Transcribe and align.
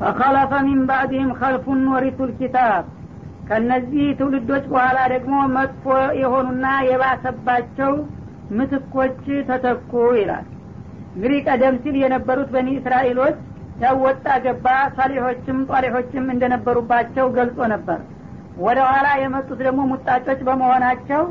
ፈኸለፈ 0.00 0.52
ሚን 0.66 0.80
ባዕድህም 0.88 1.30
ከልፉን 1.38 1.82
ወሪቱ 1.92 2.18
ልኪታብ 2.30 2.84
ከነዚህ 3.48 4.06
ትውልዶች 4.18 4.64
በኋላ 4.72 4.98
ደግሞ 5.12 5.34
መጥፎ 5.56 5.84
የሆኑና 6.20 6.66
የባሰባቸው 6.88 7.92
ምትኮች 8.58 9.18
ተተኩ 9.48 9.90
ይላል። 10.18 10.46
እንግዲህ 11.14 11.40
ቀደም 11.48 11.76
ሲል 11.82 11.96
የነበሩት 12.02 12.48
በኒ 12.54 12.68
እስራኤሎች 12.78 13.36
ያው 13.82 13.96
ወጣ 14.06 14.26
ገባ 14.44 14.66
ሳሊሖችም 14.96 15.58
ጧሊሖችም 15.70 16.26
እንደነበሩባቸው 16.34 17.26
ገልጾ 17.38 17.68
ነበር። 17.74 18.00
ወደ 18.64 18.78
ኋላ 18.88 19.08
የመጡት 19.22 19.60
ደግሞ 19.66 19.80
ሙጣጮች 19.92 20.40
በመሆናቸው 20.48 21.22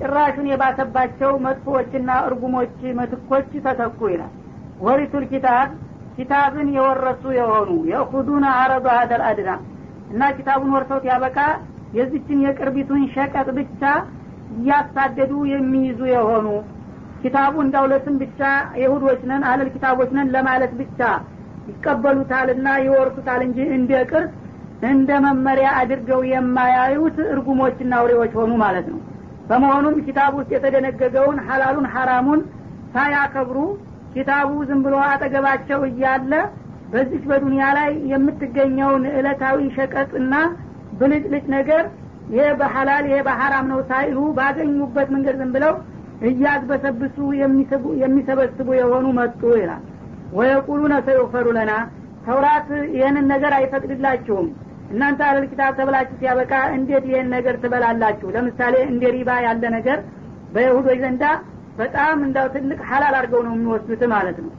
ጭራሹን 0.00 0.46
የባሰባቸው 0.50 1.30
መጥፎዎችና 1.46 2.10
እርጉሞች 2.26 2.76
ምትኮች 2.98 3.50
ተተኩ 3.66 4.00
ይላል። 4.12 4.32
ወሪቱል 4.80 5.24
ኪታብ 5.30 5.68
ኪታብን 6.16 6.68
የወረሱ 6.76 7.24
የሆኑ 7.38 7.70
የእኹዱን 7.90 8.44
አረዱ 8.52 8.86
ሀደል 8.94 9.22
አድና 9.28 9.50
እና 10.10 10.22
ኪታቡን 10.36 10.72
ወርሰውት 10.76 11.04
ያበቃ 11.10 11.38
የዚችን 11.96 12.38
የቅርቢቱን 12.44 13.02
ሸቀጥ 13.14 13.48
ብቻ 13.58 13.82
እያሳደዱ 14.56 15.32
የሚይዙ 15.52 16.00
የሆኑ 16.12 16.46
ኪታቡ 17.22 17.54
እንዳውለትም 17.64 18.16
ብቻ 18.22 18.40
የሁዶች 18.82 19.20
ነን 19.30 19.44
አለል 19.50 19.68
ኪታቦች 19.74 20.10
ነን 20.16 20.28
ለማለት 20.34 20.72
ብቻ 20.80 21.00
ይቀበሉታልና 21.70 22.68
ይወርሱታል 22.84 23.40
እንጂ 23.46 23.58
እንደ 23.76 23.92
ቅርስ 24.10 24.32
እንደ 24.90 25.10
መመሪያ 25.24 25.68
አድርገው 25.80 26.20
የማያዩት 26.30 27.16
እርጉሞችና 27.32 27.92
አውሬዎች 28.00 28.32
ሆኑ 28.38 28.52
ማለት 28.62 28.86
ነው። 28.92 29.00
በመሆኑም 29.48 29.96
ኪታቡ 30.06 30.32
ውስጥ 30.40 30.50
የተደነገገውን 30.54 31.38
ሀላሉን 31.48 31.86
ሐራሙን 31.94 32.40
ሳያከብሩ 32.94 33.58
ኪታቡ 34.16 34.50
ዝም 34.68 34.80
ብሎ 34.84 34.96
አጠገባቸው 35.06 35.80
እያለ 35.88 36.32
በዚች 36.92 37.24
በዱንያ 37.30 37.64
ላይ 37.78 37.90
የምትገኘውን 38.12 39.04
እለታዊ 39.18 39.58
ሸቀጥና 39.76 40.34
ብልጭልጭ 40.98 41.44
ነገር 41.56 41.84
ይሄ 42.32 42.46
በሐላል 42.60 43.04
ይሄ 43.08 43.18
በሐራም 43.26 43.66
ነው 43.72 43.80
ሳይሉ 43.90 44.18
ባገኙበት 44.38 45.08
መንገድ 45.14 45.36
ዝም 45.40 45.50
ብለው 45.56 45.74
እያግበሰብሱ 46.28 47.16
የሚሰበስቡ 48.02 48.68
የሆኑ 48.78 49.06
መጡ 49.18 49.42
ይላል። 49.60 49.82
ወየቁሉነ 50.36 50.94
ሰዩፈሩ 51.08 51.46
ለና 51.56 51.72
ተውራት 52.26 52.68
ይህንን 52.94 53.26
ነገር 53.32 53.52
አይፈቅድላችሁም። 53.58 54.46
እናንተ 54.92 55.20
አለል 55.28 55.44
ኪታብ 55.50 55.72
ተብላችሁ 55.78 56.16
ሲያበቃ 56.20 56.52
እንዴት 56.76 57.04
ይህን 57.10 57.28
ነገር 57.34 57.54
ትበላላችሁ? 57.62 58.28
ለምሳሌ 58.36 58.74
እንደ 58.92 59.04
ሪባ 59.16 59.30
ያለ 59.46 59.64
ነገር 59.76 59.98
በይሁዶች 60.54 60.98
ዘንዳ 61.04 61.24
በጣም 61.78 62.18
እንዳው 62.26 62.46
ትልቅ 62.54 62.78
ሀላል 62.90 63.14
አድርገው 63.18 63.40
ነው 63.46 63.54
የሚወስዱት 63.56 64.02
ማለት 64.12 64.38
ነው። 64.44 64.52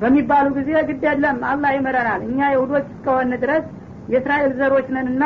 በሚባሉ 0.00 0.46
ጊዜ 0.56 0.70
ግድ 0.88 1.02
የለም 1.08 1.38
አላህ 1.50 1.70
ይመረናል። 1.76 2.22
እኛ 2.28 2.38
ይሁዶች 2.54 2.86
እስከሆን 2.92 3.32
ድረስ 3.42 3.64
የእስራኤል 4.12 4.52
ዘሮች 4.58 4.86
ነንና 4.96 5.24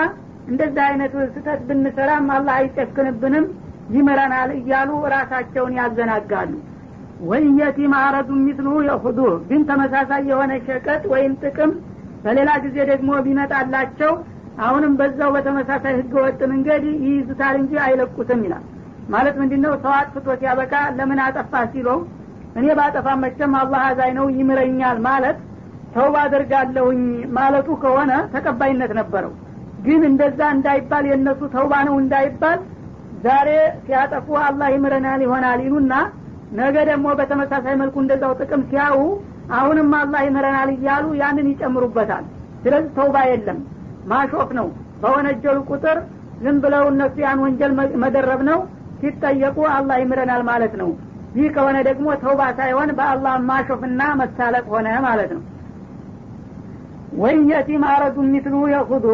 እንደዚህ 0.48 0.82
አይነት 0.88 1.12
ስህተት 1.28 1.60
ብንሰራም 1.68 2.26
አላህ 2.36 2.54
አይጨክንብንም 2.60 3.46
ይምረናል 3.94 4.50
እያሉ 4.58 4.90
ራሳቸውን 5.14 5.76
ያዘናጋሉ። 5.78 6.52
ወይየቲ 7.28 7.78
ማዕረዱ 7.92 8.30
ሚስሉ 8.42 8.68
የሁዱ 8.88 9.20
ግን 9.48 9.62
ተመሳሳይ 9.70 10.22
የሆነ 10.30 10.52
ሸቀጥ 10.66 11.02
ወይም 11.12 11.32
ጥቅም 11.42 11.70
በሌላ 12.24 12.50
ጊዜ 12.64 12.76
ደግሞ 12.90 13.10
ቢመጣላቸው 13.26 14.12
አሁንም 14.66 14.92
በዛው 15.00 15.30
በተመሳሳይ 15.34 15.94
ህገ 15.98 16.14
ወጥ 16.24 16.40
መንገድ 16.52 16.84
ይይዙታል 17.02 17.56
እንጂ 17.60 17.72
አይለቁትም 17.84 18.40
ይላል 18.46 18.64
ማለት 19.08 19.34
ምንድን 19.40 19.60
ነው 19.64 19.74
ሰው 19.82 19.92
አጥፍቶ 19.98 20.28
ሲያበቃ 20.40 20.74
ለምን 20.96 21.20
አጠፋ 21.26 21.62
ሲለው 21.72 21.98
እኔ 22.58 22.66
ባጠፋ 22.78 23.08
መቸም 23.22 23.52
አላህ 23.60 23.82
አዛኝ 23.88 24.12
ነው 24.18 24.26
ይምረኛል 24.36 24.98
ማለት 25.06 25.38
ተውባ 25.94 26.16
አደርጋለሁኝ 26.26 27.00
ማለቱ 27.36 27.68
ከሆነ 27.82 28.12
ተቀባይነት 28.34 28.92
ነበረው። 28.98 29.32
ግን 29.84 30.02
እንደዛ 30.08 30.40
እንዳይባል 30.54 31.04
የእነሱ 31.10 31.40
ተውባ 31.54 31.74
ነው 31.88 31.94
እንዳይባል 32.02 32.58
ዛሬ 33.24 33.48
ሲያጠፉ 33.84 34.28
አላህ 34.46 34.68
ይምረናል 34.74 35.20
ይሆናል 35.26 35.60
ይሉና 35.66 35.94
ነገ 36.58 36.76
ደግሞ 36.90 37.06
በተመሳሳይ 37.18 37.74
መልኩ 37.80 37.96
እንደዛው 38.02 38.32
ጥቅም 38.40 38.62
ሲያዩ 38.68 38.98
አሁንም 39.58 39.90
አላህ 40.00 40.20
ይምረናል 40.26 40.70
እያሉ 40.74 41.04
ያንን 41.20 41.46
ይጨምሩበታል። 41.52 42.24
ስለዚህ 42.62 42.90
ተውባ 42.96 43.16
የለም 43.30 43.58
ማሾፍ 44.10 44.50
ነው። 44.58 44.68
በወነጀሉ 45.02 45.58
ቁጥር 45.70 45.98
ዝም 46.42 46.56
ብለው 46.64 46.84
እነሱ 46.92 47.16
ያን 47.24 47.40
ወንጀል 47.44 47.72
መደረብ 48.04 48.40
ነው 48.50 48.58
ሲጠየቁ 49.00 49.58
አላህ 49.74 49.96
ይምረናል 50.02 50.42
ማለት 50.48 50.74
ነው። 50.80 50.90
ይህ 51.36 51.48
ከሆነ 51.54 51.78
ደግሞ 51.88 52.06
ተውባ 52.22 52.42
ሳይሆን 52.58 52.90
በአላህ 52.98 53.34
ማሾፍና 53.48 54.02
መሳለቅ 54.20 54.64
ሆነ 54.74 54.88
ማለት 55.06 55.30
ነው። 55.36 55.42
ወይም 57.18 57.42
የቲ 57.50 57.70
ማረዱ 57.84 58.16
ሚትሉ 58.32 58.54
የሁዱ 58.72 59.06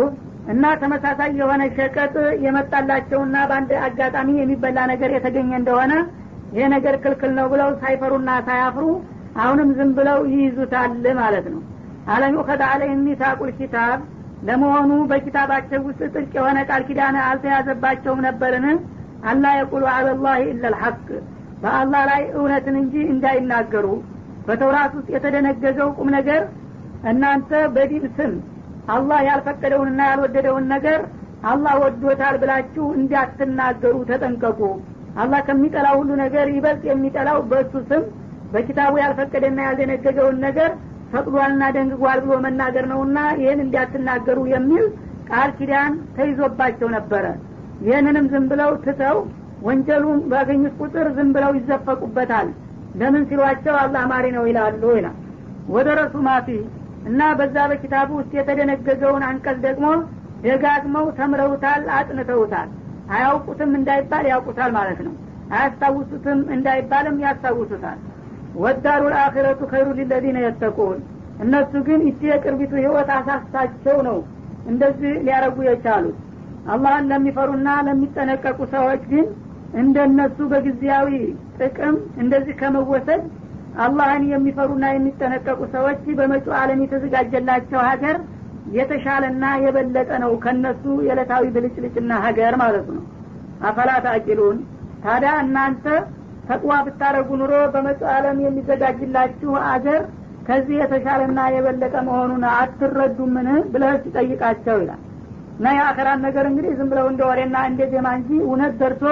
እና 0.53 0.65
ተመሳሳይ 0.81 1.31
የሆነ 1.41 1.63
ሸቀጥ 1.77 2.15
የመጣላቸውና 2.45 3.37
በአንድ 3.51 3.71
አጋጣሚ 3.87 4.31
የሚበላ 4.39 4.79
ነገር 4.93 5.11
የተገኘ 5.17 5.51
እንደሆነ 5.61 5.93
ይሄ 6.53 6.67
ነገር 6.75 6.95
ክልክል 7.05 7.33
ነው 7.39 7.47
ብለው 7.53 7.71
ሳይፈሩና 7.81 8.31
ሳያፍሩ 8.49 8.85
አሁንም 9.43 9.71
ዝም 9.79 9.93
ብለው 9.97 10.19
ይይዙታል 10.33 10.93
ማለት 11.21 11.47
ነው። 11.55 11.63
አለም 12.15 12.35
ዩኸድ 12.37 12.61
አለይህም 12.67 13.01
ሚታቁል 13.07 13.51
ኪታብ 13.59 14.01
ለመሆኑ 14.49 14.91
በኪታባቸው 15.11 15.81
ውስጥ 15.87 16.01
ጥልቅ 16.13 16.33
የሆነ 16.39 16.59
ቃል 16.69 16.83
ኪዳን 16.89 17.17
አልተያዘባቸውም 17.25 18.21
ነበርን 18.27 18.67
አላ 19.25 19.45
የቁሉ 19.59 19.85
አለላህ 19.93 20.35
ኢላ 20.45 20.71
ልሐቅ 20.75 21.07
በአላህ 21.63 22.03
ላይ 22.11 22.23
እውነትን 22.37 22.77
እንጂ 22.81 22.95
እንዳይናገሩ። 23.13 23.87
በተውራት 24.49 24.93
ውስጥ 24.97 25.09
የተደነገገው 25.15 25.91
ቁም 25.99 26.09
ነገር 26.17 26.43
እናንተ 27.11 27.51
በዲን 27.75 28.05
ስም 28.17 28.33
አላህ 28.95 29.21
ያልፈቀደውንና 29.29 30.01
ያልወደደውን 30.11 30.67
ነገር 30.75 31.01
አላህ 31.45 31.75
ወዶታል 31.83 32.37
ብላችሁ 32.43 32.85
እንዳትናገሩ 32.99 33.95
ተጠንቀቁ። 34.11 34.61
አላህ 35.23 35.41
ከሚጠላው 35.49 35.97
ሁሉ 36.01 36.11
ነገር 36.23 36.47
ይበልጥ 36.55 36.85
የሚጠላው 36.91 37.39
በእሱ 37.51 37.75
ስም 37.91 38.05
በኪታቡ 38.53 38.93
ያልፈቀደና 39.03 39.59
ያልደነገገውን 39.67 40.39
ነገር 40.47 40.71
ፈቅዷልና 41.13 41.65
ደንግጓል 41.77 42.19
ብሎ 42.25 42.37
መናገር 42.45 42.85
ነውና 42.93 43.19
ይህን 43.41 43.61
እንዲያትናገሩ 43.65 44.39
የሚል 44.55 44.85
ቃል 45.29 45.51
ኪዳን 45.59 45.93
ተይዞባቸው 46.17 46.89
ነበረ 46.97 47.25
ይህንንም 47.83 48.27
ዝም 48.33 48.45
ብለው 48.51 48.71
ትተው 48.85 49.17
ወንጀሉን 49.63 50.21
ባገኙት 50.31 50.75
ቁጥር 50.81 51.07
ዝም 51.17 51.29
ብለው 51.35 51.53
ይዘፈቁበታል። 51.59 52.49
ለምን 53.01 53.23
ሲሏቸው 53.29 53.75
አላህ 53.83 54.03
ማሪ 54.11 54.27
ነው 54.37 54.45
ይላሉ 54.49 54.83
ይላል። 54.97 55.17
ወደ 55.69 55.89
ረሱ 56.01 56.15
ማፊ 56.27 56.49
እና 57.09 57.21
በዛ 57.39 57.57
በኪታቡ 57.71 58.11
ውስጥ 58.19 58.33
የተደነገገውን 58.39 59.23
አንቀጽ 59.29 59.59
ደግሞ 59.67 59.87
ደጋግመው 60.45 61.07
ተምረውታል 61.19 61.85
አጥንተውታል። 61.97 62.69
አያውቁትም 63.11 63.71
እንዳይባል 63.79 64.27
ያውቁታል 64.33 64.71
ማለት 64.77 65.01
ነው። 65.07 65.15
አያስታውሱትም 65.53 66.39
እንዳይባልም 66.55 67.17
ያስታውሱታል። 67.25 67.99
ወዳሩ 68.57 69.03
ልአኪረቱ 69.13 69.61
ኸይሩ 69.73 69.89
ሊለዚነ 69.99 70.39
የተቁን። 70.45 70.99
እነሱ 71.45 71.73
ግን 71.87 72.01
ይቺ 72.09 72.21
የቅርቢቱ 72.31 72.73
ህይወት 72.81 73.09
አሳስታቸው 73.17 73.97
ነው 74.09 74.19
እንደዚህ 74.67 75.13
ሊያረጉ 75.25 75.57
የቻሉት 75.67 76.19
አላህን 76.73 77.09
ለሚፈሩና 77.11 77.69
ለሚጠነቀቁ 77.87 78.59
ሰዎች 78.75 79.03
ግን 79.11 79.27
እንደነሱ 79.81 80.39
በጊዜያዊ 80.51 81.09
ጥቅም 81.59 81.95
እንደዚህ 82.23 82.55
ከመወሰድ 82.61 83.23
አላህን 83.85 84.25
የሚፈሩና 84.33 84.85
የሚጠነቀቁ 84.93 85.61
ሰዎች 85.75 86.03
በመጪው 86.19 86.53
ዓለም 86.61 86.83
የተዘጋጀላቸው 86.85 87.81
ሀገር 87.89 88.17
የተሻለና 88.77 89.45
የበለጠ 89.65 90.11
ነው 90.23 90.33
ከነሱ 90.45 90.85
የዕለታዊ 91.07 91.45
ብልጭልጭና 91.57 92.13
ሀገር 92.27 92.55
ማለት 92.63 92.87
ነው። 92.97 93.03
አፈላ 93.69 93.91
ታቂሉን 94.07 94.59
ታዲያ 95.05 95.33
እናንተ 95.45 95.87
ተቅዋ 96.49 96.73
ብታረጉ 96.87 97.29
ኑሮ 97.41 97.53
በመጪው 97.75 98.09
ዓለም 98.15 98.39
የሚዘጋጅላችሁ 98.45 99.53
አገር 99.71 100.03
ከዚህ 100.49 100.77
የተሻለና 100.81 101.41
የበለጠ 101.55 101.95
መሆኑን 102.09 102.43
አትረዱምን 102.55 103.49
ብለህ 103.73 103.95
ሲጠይቃቸው 104.05 104.79
ይላል 104.83 105.03
እና 105.57 105.67
የአኸራን 105.77 106.21
ነገር 106.27 106.45
እንግዲህ 106.51 106.73
ዝም 106.79 106.89
ብለው 106.93 107.07
እንደ 107.11 107.23
ወሬና 107.29 107.57
እንደ 107.71 107.83
ዜማ 107.93 108.09
እንጂ 108.19 108.31
እውነት 108.47 108.73
ደርሶ 108.81 109.05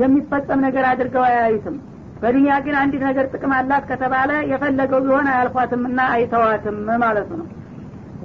የሚፈጸም 0.00 0.60
ነገር 0.66 0.84
አድርገው 0.90 1.24
አያዩትም። 1.28 1.76
በዱኒያ 2.22 2.54
ግን 2.64 2.76
አንዲት 2.80 3.02
ነገር 3.08 3.26
ጥቅም 3.32 3.52
አላት 3.58 3.84
ከተባለ 3.90 4.30
የፈለገው 4.50 5.00
ቢሆን 5.04 5.26
አያልፏትም 5.32 5.82
እና 5.90 6.00
አይተዋትም 6.14 6.78
ማለት 7.04 7.28
ነው። 7.32 7.46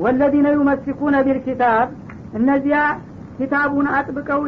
ወለዚነ 0.04 0.48
ዩመሲኩነ 0.56 1.16
ቢልኪታብ 1.28 1.90
እነዚያ 2.40 2.78
ኪታቡን 3.38 3.88
አጥብቀው 3.98 4.42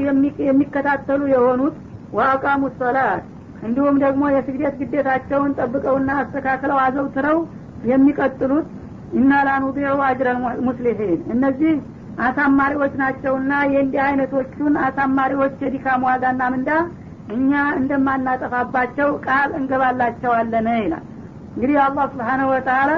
የሚከታተሉ 0.48 1.22
የሆኑት 1.34 1.76
ወአቃሙ 2.18 2.64
ሰላት 2.80 3.24
እንዲሁም 3.64 3.96
ደግሞ 4.04 4.24
የስግደት 4.34 4.76
ግዴታቸውን 4.82 5.52
ጠብቀውና 5.60 6.12
አስተካክለው 6.22 6.78
አዘውትረው 6.84 7.38
የሚቀጥሉት 7.92 8.68
እና 9.14 9.32
ላኑዲዑ 9.48 9.98
አጅረ 10.08 10.30
ሙስሊሒን 10.68 11.20
እነዚህ 11.34 11.74
አሳማሪዎች 12.24 12.94
ናቸውና 13.02 13.54
የእንዲህ 13.72 14.02
አይነቶቹን 14.06 14.76
አሳማሪዎች 14.86 15.56
የዲካም 15.64 16.06
ዋጋና 16.08 16.44
ምንዳ 16.54 16.70
እኛ 17.36 17.52
እንደማናጠፋባቸው 17.80 19.10
ቃል 19.26 19.50
እንገባላቸዋለን 19.60 20.68
ይላል። 20.78 21.04
እንግዲህ 21.56 21.78
አላህ 21.86 22.06
ስብሓነሁ 22.14 22.48
ወተላ 22.54 22.92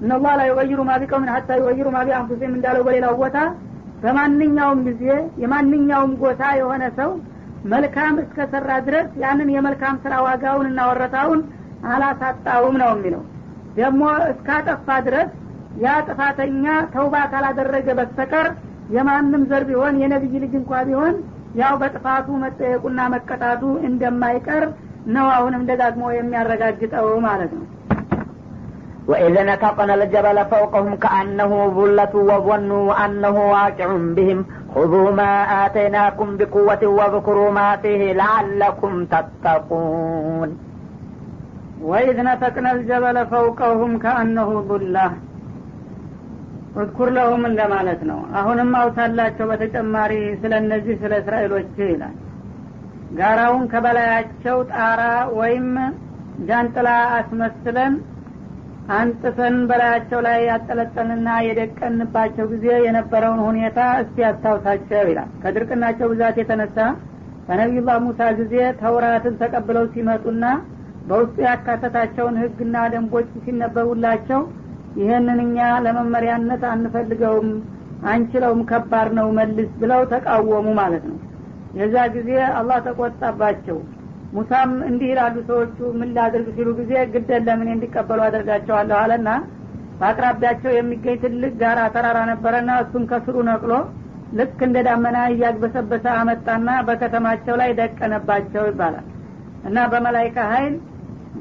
እነላህ 0.00 0.32
ላ 0.38 0.42
ዩቀይሩ 0.50 0.80
ማ 0.88 0.94
ሀታ 1.34 1.50
ዩቀይሩ 1.60 1.86
ማ 1.94 2.00
ቢአንፉሲም 2.08 2.52
እንዳለው 2.56 2.82
በሌላው 2.88 3.14
ቦታ 3.22 3.38
በማንኛውም 4.02 4.80
ጊዜ 4.88 5.04
የማንኛውም 5.42 6.12
ጎሳ 6.20 6.42
የሆነ 6.58 6.84
ሰው 6.98 7.10
መልካም 7.66 8.14
እስከሰራ 8.22 8.70
ድረስ 8.86 9.08
ያንን 9.22 9.48
የመልካም 9.54 9.96
ስራ 10.02 10.14
ዋጋውን 10.26 10.66
እና 10.70 10.80
አላሳጣውም 11.88 12.76
ነው 12.82 12.90
የሚለው። 12.94 13.22
ደግሞ 13.76 14.02
እስካጠፋ 14.32 14.86
ድረስ 15.06 15.30
ያ 15.83 15.91
ጥፋተኛ 16.07 16.65
ተውባ 16.93 17.15
ካላደረገ 17.33 17.87
በስተቀር 17.99 18.47
የማንም 18.95 19.43
ዘር 19.51 19.63
ቢሆን 19.69 19.99
የነቢይ 20.03 20.33
ልጅ 20.43 20.53
እንኳ 20.61 20.71
ቢሆን 20.87 21.13
ያው 21.61 21.73
በጥፋቱ 21.81 22.27
መጠየቁና 22.43 22.99
መቀጣቱ 23.13 23.61
እንደማይቀር 23.89 24.63
ነው 25.15 25.27
አሁንም 25.37 25.63
ደጋግሞ 25.71 26.03
የሚያረጋግጠው 26.19 27.07
ማለት 27.27 27.53
ነው 27.59 27.67
وإذ 29.07 29.35
نتقنا 29.49 29.93
الجبل 29.99 30.37
فوقهم 30.45 30.95
كأنه 30.95 31.51
ظلة 31.77 32.13
وظنوا 32.29 33.05
أنه 33.05 33.35
واقع 33.55 33.87
بهم 34.17 34.39
خذوا 34.75 35.11
ما 35.11 35.31
آتيناكم 35.63 36.27
بقوة 36.39 36.83
واذكروا 36.97 37.51
ما 37.51 37.69
فيه 37.81 38.01
لعلكم 38.13 38.91
تتقون 39.05 40.49
وإذ 41.81 42.17
نتقنا 42.29 42.69
الجبل 42.71 43.17
فوقهم 43.27 43.91
كأنه 43.97 44.49
ظلة 44.61 45.07
እዝኩር 46.76 47.08
ለሁም 47.16 47.42
እንደማለት 47.48 48.00
ነው። 48.10 48.18
አሁንም 48.38 48.70
አውሳላቸው 48.80 49.46
በተጨማሪ 49.50 50.12
ስለ 50.42 50.52
እነዚህ 50.62 50.96
ስለ 51.02 51.12
እስራኤሎች 51.22 51.70
ይላል። 51.86 52.16
ጋራውን 53.18 53.64
ከበላያቸው 53.72 54.58
ጣራ 54.72 55.02
ወይም 55.38 55.68
ጃንጥላ 56.48 56.88
አስመስለን 57.18 57.92
አንጥፈን 58.96 59.54
በላያቸው 59.68 60.20
ላይ 60.26 60.38
ያጠለጠንና 60.48 61.28
የደቀንባቸው 61.46 62.46
ጊዜ 62.52 62.66
የነበረውን 62.84 63.40
ሁኔታ 63.46 63.78
እስቲ 64.02 64.16
ያስታውሳቸው 64.24 65.08
ይላል። 65.10 65.30
ከድርቅናቸው 65.42 66.06
ብዛት 66.12 66.36
የተነሳ 66.40 66.78
በነቢዩላህ 67.48 67.96
ሙሳ 68.04 68.20
ጊዜ 68.38 68.54
ተውራትን 68.80 69.34
ተቀብለው 69.40 69.84
ሲመጡና 69.94 70.44
በውስጡ 71.08 71.36
ያካተታቸውን 71.48 72.38
ህግና 72.42 72.76
ደንቦች 72.92 73.28
ሲነበቡላቸው 73.44 74.40
ይህንን 74.96 75.38
እኛ 75.44 75.56
ለመመሪያነት 75.84 76.62
አንፈልገውም 76.72 77.48
አንችለውም 78.10 78.60
ከባድ 78.70 79.08
ነው 79.18 79.28
መልስ 79.38 79.70
ብለው 79.80 80.02
ተቃወሙ 80.12 80.66
ማለት 80.80 81.04
ነው። 81.10 81.18
የዛ 81.78 81.96
ጊዜ 82.14 82.30
አላህ 82.58 82.78
ተቆጣባቸው። 82.86 83.78
ሙሳም 84.32 84.70
እንዲህ 84.88 85.08
ይላሉ 85.12 85.36
ሰዎቹ 85.48 85.78
ምን 85.98 86.08
ላድርግ? 86.16 86.48
ሲሉ 86.56 86.68
ጊዜ 86.80 86.92
ግደን 87.14 87.44
ለምን 87.48 87.68
እንዲቀበሉ 87.74 88.20
አደርጋቸዋለሁ 88.26 88.96
አለና 89.02 89.28
በአቅራቢያቸው 90.00 90.70
የሚገኝ 90.74 91.16
ትልቅ 91.22 91.52
ጋራ 91.60 91.80
ተራራ 91.94 92.18
ነበረና 92.32 92.70
እሱን 92.82 93.04
ከስሩ 93.10 93.36
ነቅሎ 93.48 93.72
ልክ 94.38 94.58
እንደ 94.66 94.78
ዳመና 94.86 95.18
እያግበሰበሰ 95.32 96.06
አመጣና 96.20 96.70
በከተማቸው 96.88 97.54
ላይ 97.60 97.70
ደቀነባቸው 97.78 98.64
ይባላል። 98.70 99.06
እና 99.68 99.78
በመላይካ 99.92 100.38
ሀይል 100.52 100.74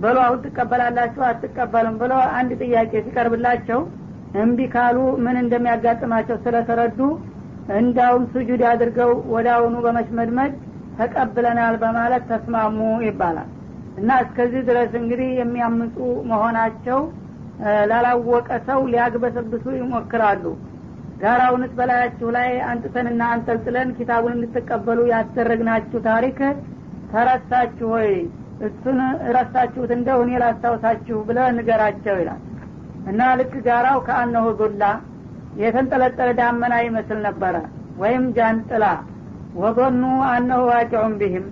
በሎ 0.01 0.17
አሁን 0.25 0.39
ትቀበላላችሁ 0.45 1.21
አትቀበልም 1.27 1.95
ብሎ 2.01 2.13
አንድ 2.37 2.51
ጥያቄ 2.61 2.91
ሲቀርብላቸው 3.05 3.79
እምቢ 4.41 4.59
ካሉ 4.73 4.97
ምን 5.25 5.35
እንደሚያጋጥማቸው 5.41 6.37
ስለተረዱ 6.45 6.99
እንዳውም 7.77 8.23
ስጁድ 8.33 8.61
አድርገው 8.71 9.11
አሁኑ 9.53 9.75
በመሽመድመድ 9.85 10.53
ተቀብለናል 10.99 11.75
በማለት 11.81 12.23
ተስማሙ 12.31 12.77
ይባላል። 13.07 13.49
እና 13.99 14.11
እስከዚህ 14.23 14.61
ድረስ 14.69 14.91
እንግዲህ 15.01 15.29
የሚያምፁ 15.39 15.95
መሆናቸው 16.31 16.99
ላላወቀ 17.89 18.49
ሰው 18.67 18.79
ሊያግበሰብሱ 18.91 19.65
ይሞክራሉ። 19.77 20.45
ጋራውንስ 21.21 21.71
በላያችሁ 21.77 22.29
ላይ 22.37 22.49
አንጥተንና 22.69 23.21
አንጠልጥለን 23.33 23.89
ኪታቡን 23.97 24.33
እንድትቀበሉ 24.37 24.99
ያስደረግናችሁ 25.13 25.99
ታሪክ 26.09 26.39
ተረሳችሁ 27.11 27.87
ወይ 27.95 28.09
እሱን 28.65 28.99
ረሳችሁት 29.35 29.91
እንደው 29.95 30.19
እኔ 30.23 30.31
ላስታውሳችሁ 30.43 31.17
ብለ 31.27 31.39
ንገራቸው 31.57 32.15
ይላል። 32.21 32.41
እና 33.09 33.21
ልክ 33.39 33.53
ጋራው 33.67 33.99
ከአነሁ 34.07 34.45
ዱላ 34.59 34.83
የተንጠለጠለ 35.61 36.29
ዳመና 36.39 36.73
ይመስል 36.85 37.19
ነበረ 37.27 37.55
ወይም 38.01 38.23
ጃንጥላ። 38.37 38.85
ወጎኑ 39.55 40.01
አነሁ 40.29 40.61
ዋቂዑን 40.69 41.13
ቢህም 41.19 41.45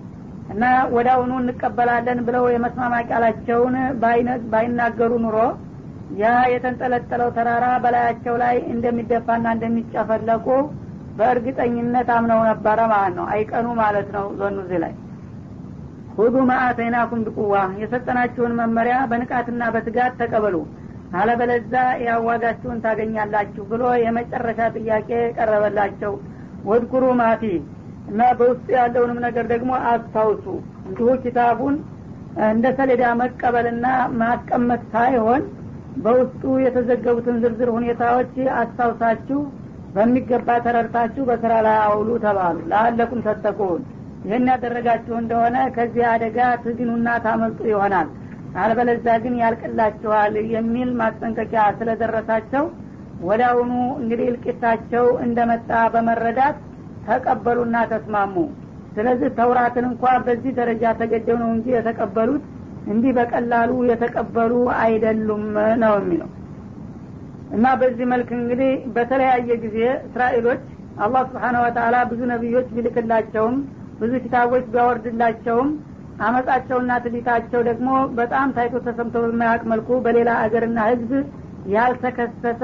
እና 0.54 0.64
ወዳውኑ 0.96 1.34
እንቀበላለን 1.42 2.20
ብለው 2.28 2.46
የመስማማ 2.54 2.96
ቃላቸውን 3.10 3.76
ባይናገሩ 4.52 5.12
ኑሮ 5.26 5.38
ያ 6.22 6.32
የተንጠለጠለው 6.54 7.30
ተራራ 7.38 7.66
በላያቸው 7.84 8.36
ላይ 8.42 8.56
እንደሚደፋና 8.74 9.46
እንደሚጨፈለቁ 9.56 10.48
በእርግጠኝነት 11.18 12.10
አምነው 12.18 12.42
ነበረ 12.50 12.80
ማለት 12.94 13.16
ነው። 13.20 13.26
አይቀኑ 13.34 13.68
ማለት 13.82 14.08
ነው 14.16 14.26
ዞኑ 14.40 14.58
ላይ 14.84 14.94
ሁዱ 16.18 16.36
ማአተይናኩም 16.50 17.22
ብቁዋ 17.28 17.54
የሰጠናችሁን 17.82 18.58
መመሪያ 18.60 18.96
በንቃትና 19.12 19.64
በትጋት 19.76 20.14
ተቀበሉ። 20.20 20.56
አለበለዛ 21.14 21.74
ያዋጋችሁን 22.06 22.82
ታገኛላችሁ 22.84 23.64
ብሎ 23.72 23.84
የመጨረሻ 24.04 24.60
ጥያቄ 24.78 25.10
ቀረበላቸው። 25.38 26.14
ወድኩሩ 26.66 27.06
ማፊ 27.20 27.44
እና 28.10 28.22
በውስጡ 28.40 28.68
ያለውንም 28.78 29.20
ነገር 29.26 29.46
ደግሞ 29.54 29.72
አስታውሱ። 29.92 30.46
እንዲሁ 30.88 31.10
ኪታቡን 31.24 31.76
እንደ 32.50 32.66
ሰሌዳ 32.78 33.04
መቀበልና 33.20 33.88
ማስቀመጥ 34.22 34.82
ሳይሆን 34.94 35.44
በውስጡ 35.98 36.44
የተዘገቡትን 36.64 37.36
ዝርዝር 37.44 37.70
ሁኔታዎች 37.76 38.32
አስታውሳችሁ 38.60 39.40
በሚገባ 39.96 40.50
ተረድታችሁ 40.66 41.24
በስራ 41.30 41.54
ላይ 41.66 41.78
አውሉ 41.86 42.10
ተባሉ። 42.24 42.58
ለአለኩም 42.72 43.20
ተጠቁን 43.28 43.82
ይህን 44.24 44.46
ያደረጋችሁ 44.52 45.16
እንደሆነ 45.22 45.58
ከዚህ 45.76 46.04
አደጋ 46.12 46.38
ትድኑና 46.64 47.08
ታመልጡ 47.26 47.60
ይሆናል። 47.72 48.10
አልበለዛ 48.62 49.06
ግን 49.24 49.36
ያልቅላችኋል 49.42 50.34
የሚል 50.54 50.90
ማስጠንቀቂያ 51.00 51.64
ስለደረሳቸው 51.80 52.66
ወዳውኑ 53.24 53.72
እንግዲህ 54.02 54.28
እልቂታቸው 54.32 55.06
እንደመጣ 55.26 55.70
በመረዳት 55.94 56.58
ተቀበሉና 57.08 57.78
ተስማሙ። 57.92 58.36
ስለዚህ 58.96 59.30
ተውራትን 59.38 59.86
እንኳ 59.90 60.04
በዚህ 60.26 60.52
ደረጃ 60.60 60.84
ተገደው 61.00 61.38
ነው 61.44 61.50
እንጂ 61.56 61.68
የተቀበሉት 61.76 62.44
እንዲህ 62.88 63.12
በቀላሉ 63.18 63.72
የተቀበሉ 63.90 64.54
አይደሉም 64.84 65.44
ነው 65.84 65.94
የሚለው። 66.00 66.30
እና 67.56 67.66
በዚህ 67.82 68.06
መልክ 68.14 68.30
እንግዲህ 68.38 68.72
በተለያየ 68.96 69.50
ጊዜ 69.64 69.78
እስራኤሎች 70.08 70.62
አላህ 71.04 71.22
ስብሓነ 71.30 71.56
ወተላ 71.66 71.96
ብዙ 72.12 72.22
ነቢዮች 72.32 72.68
ቢልክላቸውም 72.76 73.56
ብዙ 74.00 74.12
ኪታቦች 74.24 74.66
ቢያወርድላቸውም 74.74 75.70
አመጻቸውና 76.26 76.92
ትሊታቸው 77.04 77.62
ደግሞ 77.70 77.90
በጣም 78.20 78.48
ታይቶ 78.56 78.82
ተሰምቶ 78.88 79.16
በማያውቅ 79.24 79.64
መልኩ 79.72 79.90
በሌላ 80.06 80.32
አገርና 80.44 80.80
ህዝብ 80.92 81.12
ያልተከሰተ 81.74 82.64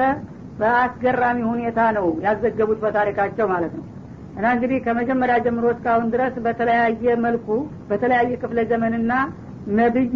በአስገራሚ 0.60 1.40
ሁኔታ 1.52 1.80
ነው 1.98 2.08
ያዘገቡት 2.26 2.80
በታሪካቸው 2.84 3.46
ማለት 3.54 3.74
ነው። 3.78 3.86
እና 4.36 4.48
እንግዲህ 4.56 4.78
ከመጀመሪያ 4.86 5.36
ጀምሮ 5.46 5.66
እስካሁን 5.74 6.08
ድረስ 6.14 6.36
በተለያየ 6.46 7.16
መልኩ 7.26 7.48
በተለያየ 7.90 8.34
ክፍለ 8.44 8.60
ዘመንና 8.72 9.12
ነብይ 9.80 10.14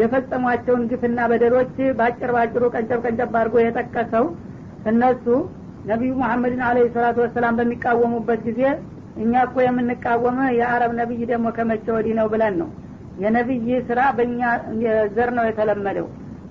የፈጸሟቸውን 0.00 0.82
ግፍና 0.90 1.20
በደሎች 1.30 1.74
በአጭር 1.98 2.30
ባጭሩ 2.36 2.64
ቀንጨብ 2.74 3.00
ቀንጨብ 3.06 3.36
አድርጎ 3.40 3.56
የጠቀሰው 3.62 4.24
እነሱ 4.90 5.24
ነቢዩ 5.90 6.12
ሙሐመድን 6.20 6.62
አለ 6.68 6.78
ሰላቱ 6.94 7.18
ወሰላም 7.24 7.56
በሚቃወሙበት 7.58 8.40
ጊዜ 8.48 8.60
እኛ 9.16 9.32
እኮ 9.46 9.56
የምንቃወመ 9.64 10.38
የአረብ 10.58 10.92
ነቢይ 10.98 11.22
ደግሞ 11.30 11.46
ከመቼ 11.56 11.86
ወዲህ 11.96 12.14
ነው 12.18 12.26
ብለን 12.32 12.54
ነው። 12.62 12.68
የነቢይ 13.22 13.68
ስራ 13.88 14.00
በእኛ 14.16 14.40
ዘር 15.16 15.30
ነው 15.38 15.44
የተለመደው። 15.48 16.06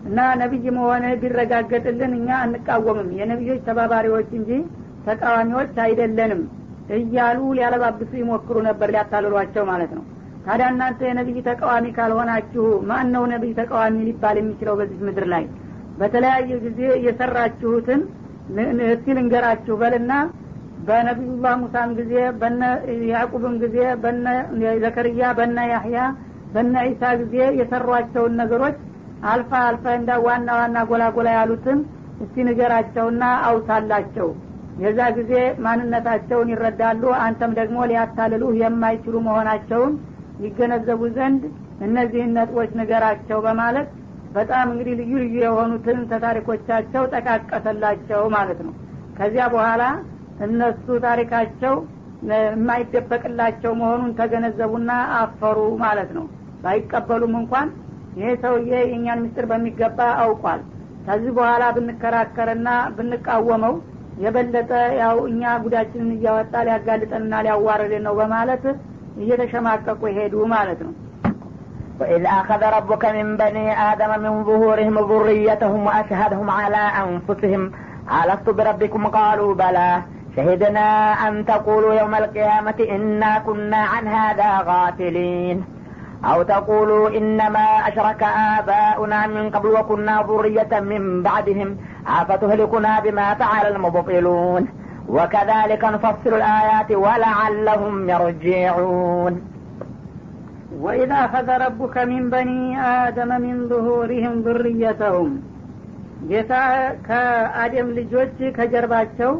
እና 0.07 0.19
ነቢይ 0.41 0.65
መሆነ 0.77 1.05
ቢረጋገጥልን 1.21 2.13
እኛ 2.17 2.29
አንቃወምም። 2.43 3.09
የነቢዮች 3.19 3.61
ተባባሪዎች 3.67 4.29
እንጂ 4.39 4.49
ተቃዋሚዎች 5.07 5.73
አይደለንም 5.85 6.41
እያሉ 6.95 7.39
ሊያለባብሱ 7.57 8.11
ይሞክሩ 8.19 8.57
ነበር 8.67 8.89
ሊያታልሏቸው 8.93 9.63
ማለት 9.71 9.91
ነው። 9.97 10.03
ታዲያ 10.45 10.65
እናንተ 10.73 10.99
የነቢይ 11.07 11.39
ተቃዋሚ 11.47 11.85
ካልሆናችሁ 11.97 12.65
ማን 12.89 13.07
ነው 13.15 13.23
ነቢይ 13.31 13.53
ተቃዋሚ 13.59 13.95
ሊባል 14.07 14.37
የሚችለው 14.41 14.75
በዚህ 14.79 14.99
ምድር 15.07 15.25
ላይ? 15.33 15.45
በተለያየ 15.99 16.49
ጊዜ 16.65 16.79
የሰራችሁትን 17.05 18.01
እስቲ 18.87 19.05
ልንገራችሁ 19.17 19.75
በልና 19.81 20.11
በነቢዩላህ 20.87 21.53
ሙሳም 21.61 21.89
ጊዜ 21.99 22.13
በነ 22.41 22.61
ያዕቁብም 23.11 23.55
ጊዜ 23.63 23.77
በነ 24.03 24.25
ዘከርያ 24.83 25.31
በነ 25.39 25.57
ያህያ 25.71 25.99
በነ 26.53 26.75
ዒሳ 26.89 27.03
ጊዜ 27.21 27.37
የሰሯቸውን 27.59 28.33
ነገሮች 28.41 28.77
አልፋ 29.31 29.51
አልፈ 29.67 29.85
እንደ 29.99 30.11
ዋና 30.25 30.49
ዋና 30.59 30.77
ጎላ 30.89 31.03
ጎላ 31.15 31.29
ያሉትን 31.37 31.79
እስቲ 32.23 32.43
ንገራቸውና 32.47 33.23
አውሳላቸው። 33.47 34.27
የዛ 34.81 34.99
ጊዜ 35.17 35.33
ማንነታቸውን 35.65 36.49
ይረዳሉ 36.53 37.03
አንተም 37.25 37.51
ደግሞ 37.59 37.77
ሊያታልሉህ 37.91 38.55
የማይችሉ 38.61 39.15
መሆናቸውን 39.27 39.93
ይገነዘቡ 40.45 41.01
ዘንድ 41.17 41.43
እነዚህን 41.85 42.33
ነጥቦች 42.37 42.71
ንገራቸው 42.79 43.39
በማለት 43.45 43.87
በጣም 44.35 44.65
እንግዲህ 44.71 44.93
ልዩ 44.99 45.13
ልዩ 45.23 45.35
የሆኑትን 45.43 45.99
ተታሪኮቻቸው 46.11 47.03
ጠቃቀሰላቸው 47.13 48.21
ማለት 48.35 48.59
ነው። 48.65 48.73
ከዚያ 49.17 49.45
በኋላ 49.53 49.83
እነሱ 50.46 50.86
ታሪካቸው 51.06 51.74
የማይደበቅላቸው 52.30 53.72
መሆኑን 53.80 54.10
ተገነዘቡና 54.18 54.90
አፈሩ 55.20 55.58
ማለት 55.84 56.10
ነው 56.18 56.24
ባይቀበሉም 56.64 57.34
እንኳን 57.40 57.68
ይሄ 58.18 58.30
ሰውዬ 58.44 58.70
የእኛን 58.82 59.22
ምስጢር 59.24 59.46
በሚገባ 59.50 59.98
አውቋል 60.24 60.60
ከዚህ 61.06 61.32
በኋላ 61.38 61.64
ብንከራከርና 61.76 62.68
ብንቃወመው 62.96 63.74
የበለጠ 64.24 64.70
ያው 65.02 65.18
እኛ 65.30 65.52
ጉዳችንን 65.64 66.10
እያወጣ 66.16 66.54
ሊያጋልጠንና 66.68 67.34
ሊያዋርድን 67.46 68.02
ነው 68.08 68.16
በማለት 68.20 68.64
እየተሸማቀቁ 69.22 70.02
ሄዱ 70.18 70.34
ማለት 70.56 70.82
ነው 70.88 70.94
وإذ 72.00 72.22
أخذ 72.40 72.62
ربك 72.76 73.04
من 73.16 73.28
بني 73.36 73.66
آدم 73.90 74.12
من 74.24 74.34
ظهورهم 74.44 74.94
ذريتهم 75.10 75.80
وأشهدهم 75.86 76.48
على 76.50 76.82
أنفسهم 77.04 77.62
ألست 78.18 78.46
بربكم 78.50 79.02
قالوا 79.08 79.50
بلى 79.54 79.88
شهدنا 80.36 80.88
أن 81.28 81.44
تقولوا 81.44 81.94
يوم 81.94 82.14
القيامة 82.14 82.78
إنا 82.90 83.38
كنا 83.38 83.76
عن 83.76 84.04
هذا 84.08 84.50
غافلين 84.68 85.64
أو 86.24 86.42
تقولوا 86.42 87.08
إنما 87.18 87.66
أشرك 87.88 88.22
آباؤنا 88.56 89.26
من 89.26 89.50
قبل 89.50 89.68
وكنا 89.68 90.24
ذرية 90.28 90.80
من 90.80 91.22
بعدهم 91.22 91.76
أفتهلكنا 92.06 93.00
بما 93.00 93.34
فعل 93.34 93.64
المبطلون 93.74 94.68
وكذلك 95.08 95.84
نفصل 95.84 96.34
الآيات 96.40 96.90
ولعلهم 96.92 98.10
يرجعون 98.10 99.42
وإذا 100.80 101.14
أخذ 101.14 101.48
ربك 101.66 101.96
من 101.98 102.30
بني 102.30 102.80
آدم 102.80 103.30
من 103.40 103.68
ظهورهم 103.68 104.32
ذريتهم 104.46 105.30
ጌታ 106.30 106.54
ከአደም 107.06 107.88
ልጆች 107.98 108.36
ከጀርባቸው 108.56 109.30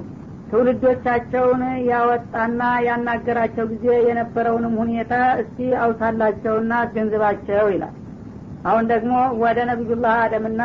ትውልዶቻቸውን 0.50 1.62
ያወጣና 1.90 2.62
ያናገራቸው 2.88 3.66
ጊዜ 3.72 3.86
የነበረውንም 4.08 4.76
ሁኔታ 4.82 5.14
እስቲ 5.42 5.58
አውሳላቸውና 5.84 6.74
አስገንዝባቸው 6.84 7.66
ይላል። 7.74 7.96
አሁን 8.70 8.86
ደግሞ 8.92 9.14
ወደ 9.44 9.58
ነቢዩላህ 9.72 10.16
አደምና 10.26 10.62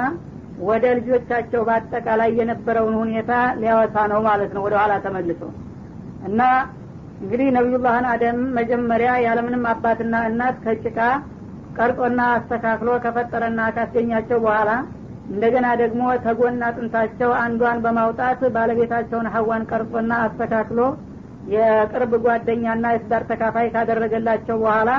ወደ 0.68 0.84
ልጆቻቸው 0.98 1.60
በአጠቃላይ 1.68 2.30
የነበረውን 2.38 2.96
ሁኔታ 3.02 3.32
ሊያወሳ 3.60 3.96
ነው 4.12 4.20
ማለት 4.28 4.50
ነው። 4.56 4.62
ወደ 4.66 4.74
ኋላ 4.80 4.94
ተመልሶ 5.04 5.42
እና 6.28 6.40
እንግዲህ 7.22 7.48
ነቢዩላህን 7.56 8.06
አደም 8.12 8.38
መጀመሪያ 8.58 9.10
ያለምንም 9.24 9.64
አባትና 9.72 10.16
እናት 10.28 10.56
ከጭቃ 10.64 10.98
ቀርጾና 11.76 12.20
አስተካክሎ 12.36 12.90
ከፈጠረና 13.04 13.60
ካስገኛቸው 13.74 14.38
በኋላ 14.44 14.70
እንደገና 15.30 15.66
ደግሞ 15.80 16.02
ተጎና 16.24 16.62
ጥንታቸው 16.76 17.30
አንዷን 17.42 17.78
በማውጣት 17.84 18.40
ባለቤታቸውን 18.54 19.28
ሀዋን 19.34 19.62
ቀርጾና 19.70 20.12
አስተካክሎ 20.24 20.80
የቅርብ 21.52 22.12
ጓደኛና 22.24 22.86
የትዳር 22.94 23.22
ተካፋይ 23.30 23.68
ካደረገላቸው 23.74 24.56
በኋላ 24.62 24.90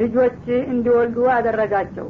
ልጆች 0.00 0.40
እንዲወልዱ 0.72 1.18
አደረጋቸው። 1.36 2.06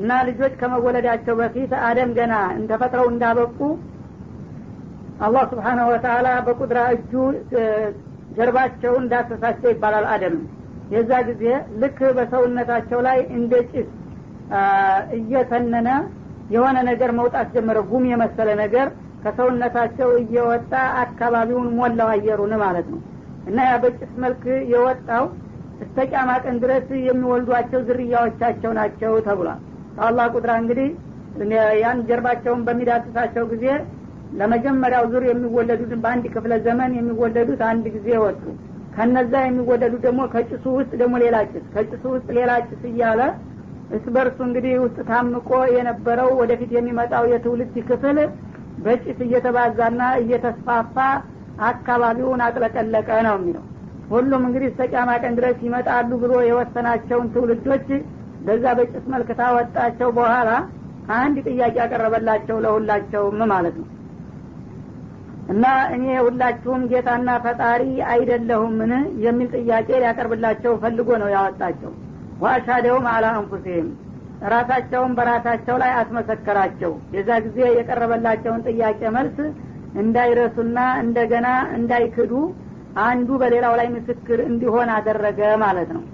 እና 0.00 0.10
ልጆች 0.28 0.54
ከመወለዳቸው 0.60 1.34
በፊት 1.40 1.72
አደም 1.88 2.10
ገና 2.18 2.34
ተፈጥረው 2.70 3.06
እንዳበቁ 3.12 3.58
አላህ 5.26 5.44
ስብሓናሁ 5.52 5.86
ወተላ 5.92 6.28
በቁድራ 6.46 6.80
እጁ 6.96 7.12
ጀርባቸውን 8.36 9.02
እንዳሰሳቸው 9.04 9.70
ይባላል 9.72 10.06
አደም። 10.14 10.36
የዛ 10.90 11.12
ጊዜ 11.28 11.44
ልክ 11.82 11.98
በሰውነታቸው 12.16 13.00
ላይ 13.06 13.18
እንደ 13.36 13.52
ጭስ 13.70 13.88
እየተነነ 15.18 15.88
የሆነ 16.50 16.76
ነገር 16.88 17.10
መውጣት 17.18 17.48
ጀመረ። 17.54 17.78
ጉም 17.90 18.04
የመሰለ 18.10 18.48
ነገር 18.62 18.88
ከሰውነታቸው 19.22 20.10
እየወጣ 20.20 20.72
አካባቢውን 21.02 21.68
ሞላው 21.78 22.10
አየሩን 22.12 22.52
ማለት 22.62 22.86
ነው። 22.92 23.00
እና 23.48 23.58
ያ 23.68 23.74
በጭስ 23.82 24.12
መልክ 24.24 24.42
የወጣው 24.72 25.24
እስተ 25.82 25.96
ቂያማ 26.10 26.30
ቀን 26.44 26.56
ድረስ 26.62 26.86
የሚወልዷቸው 27.06 27.80
ዝርያዎቻቸው 27.88 28.70
ናቸው 28.78 29.12
ተብሏል። 29.26 29.60
ከአላህ 29.96 30.26
ቁጥራ 30.36 30.52
እንግዲህ 30.62 30.88
ያን 31.80 31.98
ጀርባቸውን 32.08 32.62
በሚዳስሳቸው 32.66 33.44
ጊዜ 33.50 33.64
ለመጀመሪያው 34.38 35.04
ዙር 35.12 35.24
የሚወለዱትን 35.28 36.00
በአንድ 36.04 36.24
ክፍለ 36.34 36.52
ዘመን 36.66 36.92
የሚወለዱት 36.98 37.60
አንድ 37.68 37.84
ጊዜ 37.96 38.08
ወጡ። 38.24 38.42
ከነዛ 38.96 39.32
የሚወለዱት 39.44 40.02
ደግሞ 40.06 40.22
ከጭሱ 40.32 40.64
ውስጥ 40.78 40.92
ደግሞ 41.00 41.14
ሌላ 41.24 41.36
ጭስ 41.50 41.64
ከጭሱ 41.74 42.04
ውስጥ 42.14 42.28
ሌላ 42.38 42.52
ጭስ 42.68 42.82
እያለ 42.90 43.20
እስ 43.90 44.04
በርሱ 44.14 44.38
እንግዲህ 44.46 44.74
ውስጥ 44.82 44.98
ታምቆ 45.08 45.48
የነበረው 45.74 46.30
ወደፊት 46.40 46.70
የሚመጣው 46.76 47.24
የትውልድ 47.32 47.74
ክፍል 47.88 48.18
በጭስ 48.84 49.18
እየተባዛና 49.26 50.02
እየተስፋፋ 50.22 50.96
አካባቢውን 51.68 52.40
አጥለቀለቀ 52.46 53.08
ነው 53.26 53.34
የሚለው። 53.38 53.64
ሁሉም 54.10 54.42
እንግዲህ 54.48 54.68
እስከ 54.70 54.82
ቂያማ 54.90 55.10
ቀን 55.22 55.36
ድረስ 55.38 55.58
ይመጣሉ 55.66 56.10
ብሎ 56.22 56.32
የወሰናቸውን 56.48 57.30
ትውልዶች 57.34 57.86
በዛ 58.46 58.64
በጭስ 58.78 59.04
መልክ 59.12 59.30
ታወጣቸው 59.38 60.10
በኋላ 60.18 60.50
አንድ 61.16 61.36
ጥያቄ 61.48 61.74
ያቀረበላቸው 61.82 62.56
ለሁላቸውም 62.64 63.40
ማለት 63.52 63.76
ነው። 63.80 63.88
እና 65.52 65.64
እኔ 65.94 66.04
ሁላችሁም 66.24 66.82
ጌታና 66.92 67.30
ፈጣሪ 67.44 67.82
አይደለሁምን? 68.12 68.92
የሚል 69.24 69.48
ጥያቄ 69.58 69.88
ሊያቀርብላቸው 70.02 70.72
ፈልጎ 70.82 71.08
ነው 71.22 71.28
ያወጣቸው 71.34 71.92
ዋአሻደውም 72.42 73.06
አላ 73.12 73.26
አንፉሲህም 73.34 73.88
ራሳቸውን 74.52 75.12
በራሳቸው 75.18 75.76
ላይ 75.82 75.92
አስመሰከራቸው። 76.00 76.92
የዛ 77.14 77.30
ጊዜ 77.44 77.58
የቀረበላቸውን 77.76 78.64
ጥያቄ 78.68 79.00
መልስ 79.16 79.38
እንዳይረሱና 80.02 80.78
እንደገና 81.04 81.48
እንዳይክዱ 81.76 82.32
አንዱ 83.04 83.28
በሌላው 83.42 83.74
ላይ 83.80 83.88
ምስክር 83.94 84.38
እንዲሆን 84.50 84.88
አደረገ 84.96 85.40
ማለት 85.64 85.90
ነው። 85.96 86.04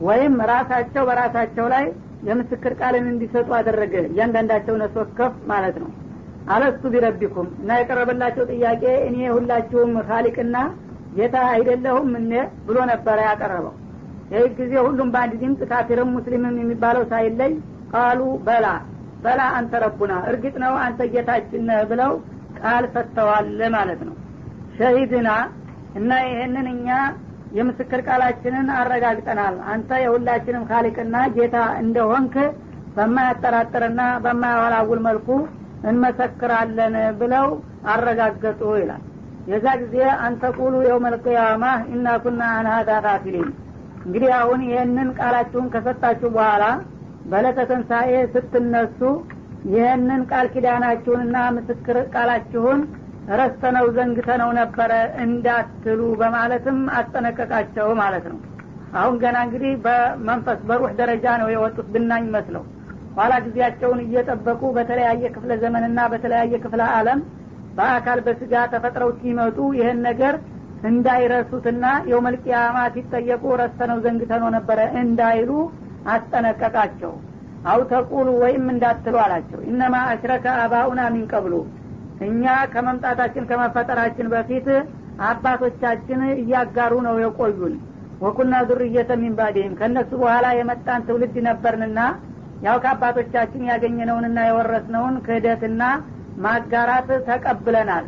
ወይም 0.00 0.34
ራሳቸው 0.52 1.02
በራሳቸው 1.08 1.66
ላይ 1.74 1.84
የምስክር 2.28 2.72
ቃልን 2.80 3.06
እንዲሰጡ 3.12 3.48
አደረገ። 3.58 3.94
እያንዳንዳቸው 4.10 4.74
ነፍስ 4.82 5.12
ማለት 5.46 5.76
ነው። 5.82 5.90
አለስቱ 6.52 6.84
ቢረቢኩም 6.94 7.48
እና 7.60 7.72
የቀረበላቸው 7.80 8.44
ጥያቄ 8.52 8.84
እኔ 9.08 9.18
ሁላችሁም 9.34 9.92
ካሊቅና 10.08 10.56
ጌታ 11.14 11.36
አይደለሁም 11.52 12.10
እኔ 12.20 12.32
ብሎ 12.66 12.78
ነበረ 12.92 13.18
ያቀረበው 13.28 13.74
ይህ 14.32 14.44
ጊዜ 14.58 14.72
ሁሉም 14.86 15.08
በአንድ 15.14 15.32
ድምፅ 15.40 15.60
ካፊርም 15.70 16.10
ሙስሊምም 16.16 16.56
የሚባለው 16.60 17.02
ሳይለይ 17.10 17.52
ቃሉ 17.92 18.20
በላ 18.46 18.66
በላ 19.24 19.40
አንተ 19.58 19.72
ረቡና 19.84 20.12
እርግጥ 20.30 20.54
ነው 20.62 20.72
አንተ 20.84 21.00
ጌታችን 21.12 21.66
ብለው 21.90 22.12
ቃል 22.60 22.84
ሰጥተዋል 22.94 23.46
ማለት 23.76 24.00
ነው። 24.08 24.14
ሸሂድና 24.78 25.28
እና 25.98 26.10
ይህንን 26.26 26.66
እኛ 26.72 26.88
የምስክር 27.56 28.00
ቃላችንን 28.06 28.68
አረጋግጠናል። 28.78 29.56
አንተ 29.72 29.90
የሁላችንም 30.04 30.62
ካሊቅና 30.70 31.16
ጌታ 31.36 31.56
እንደሆንክ 31.82 32.36
በማያጠራጥርና 32.96 34.02
በማያወላውል 34.24 35.00
መልኩ 35.08 35.28
እንመሰክራለን 35.90 36.96
ብለው 37.20 37.46
አረጋገጡ 37.92 38.62
ይላል። 38.80 39.02
የዛ 39.50 39.66
ጊዜ 39.82 39.96
አንተ 40.26 40.42
ቁሉ 40.58 40.74
የውመልቅያማ 40.88 41.64
ኢና 41.92 42.08
ኩና 42.24 42.42
ጋፊሊን 43.04 43.48
እንግዲህ 44.04 44.30
አሁን 44.38 44.60
ይህንን 44.68 45.08
ቃላችሁን 45.18 45.66
ከሰጣችሁ 45.74 46.28
በኋላ 46.36 46.64
በለተ 47.24 47.58
ትንሣኤ 47.70 48.12
ስትነሱ 48.32 49.00
ይህንን 49.72 50.22
ቃል 50.30 50.46
ኪዳናችሁንና 50.54 51.36
ምስክር 51.56 51.98
ቃላችሁን 52.14 52.80
ረስተነው 53.32 53.86
ዘንግተነው 53.96 54.50
ነበረ 54.58 54.92
እንዳትሉ 55.24 56.00
በማለትም 56.20 56.78
አስጠነቀቃቸው 56.98 57.88
ማለት 58.00 58.24
ነው። 58.32 58.38
አሁን 58.94 59.14
ገና 59.22 59.36
እንግዲህ 59.46 59.74
በመንፈስ 59.84 60.58
በሩህ 60.68 60.90
ደረጃ 60.98 61.26
ነው 61.42 61.48
የወጡት 61.52 61.86
ብናኝ 61.94 62.24
መስለው። 62.34 62.64
ኋላ 63.16 63.32
ጊዜያቸውን 63.46 64.00
እየጠበቁ 64.04 64.62
በተለያየ 64.76 65.24
ክፍለ 65.34 65.52
ዘመንና 65.62 66.00
በተለያየ 66.12 66.54
ክፍለ 66.64 66.82
አለም 66.96 67.20
በአካል 67.76 68.18
በስጋ 68.26 68.54
ተፈጥረው 68.72 69.10
ሲመጡ 69.20 69.58
ይህን 69.78 69.98
ነገር 70.08 70.34
እንዳይረሱትና 70.90 71.84
የውመልቅያማ 72.10 72.78
ሲጠየቁ 72.94 73.44
ረስተነው 73.60 73.98
ዘንግተነው 74.04 74.48
ነበረ 74.56 74.80
እንዳይሉ 75.02 75.50
አስጠነቀቃቸው። 76.14 77.12
አው 77.64 77.80
ተቁሉ 77.90 78.28
ወይም 78.42 78.64
እንዳትሉ 78.72 79.16
አላቸው። 79.24 79.60
እነማ 79.70 79.96
አሽረከ 80.12 80.46
አባኡና 80.62 81.02
ሚንቀብሉ 81.14 81.54
እኛ 82.26 82.44
ከመምጣታችን 82.72 83.46
ከመፈጠራችን 83.50 84.26
በፊት 84.32 84.66
አባቶቻችን 85.28 86.20
እያጋሩ 86.34 86.92
ነው 87.06 87.16
የቆዩን። 87.22 87.74
ወኩና 88.20 88.54
ዙርየተ 88.68 89.12
ሚንባዲህም 89.22 89.76
ከእነሱ 89.78 90.10
በኋላ 90.20 90.46
የመጣን 90.58 91.04
ትውልድ 91.06 91.36
ነበርንና 91.48 92.00
ያው 92.62 92.76
ከአባቶቻችን 92.82 93.62
ያገኘነውንና 93.70 94.40
የወረስነውን 94.48 95.14
ክህደትና 95.24 95.82
ማጋራት 96.44 97.08
ተቀብለናል 97.28 98.04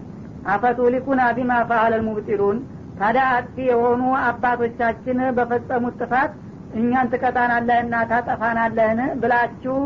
አፈቱሊኩና 0.53 1.23
ቢማ 1.37 1.53
ፈአለ 1.69 1.93
ልሙብጢሉን። 2.01 2.59
ታዲያ 2.99 3.25
አጥፊ 3.37 3.57
የሆኑ 3.69 4.03
አባቶቻችን 4.25 5.21
በፈጸሙት 5.37 5.95
ጥፋት 6.03 6.33
እኛን 6.79 7.11
ትቀጣናለህና 7.13 7.95
ታጠፋናለህን 8.11 9.01
ብላችሁ 9.23 9.77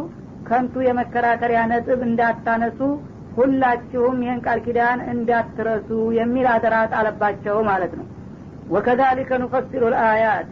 ከንቱ 0.48 0.74
የመከራከሪያ 0.86 1.60
ነጥብ 1.72 2.00
እንዳታነሱ 2.06 2.80
ሁላችሁም 3.38 4.16
ይህን 4.24 4.40
ቃል 4.46 4.60
ኪዳን 4.66 5.00
እንዳትረሱ 5.12 5.88
የሚል 6.18 6.46
አደራ 6.54 6.76
ጣለባቸው 6.92 7.56
ማለት 7.68 7.92
ነው። 7.98 8.06
ወከዛሊከ 8.70 9.30
ኑፈሲሉ 9.42 9.82
ልአያት 9.94 10.48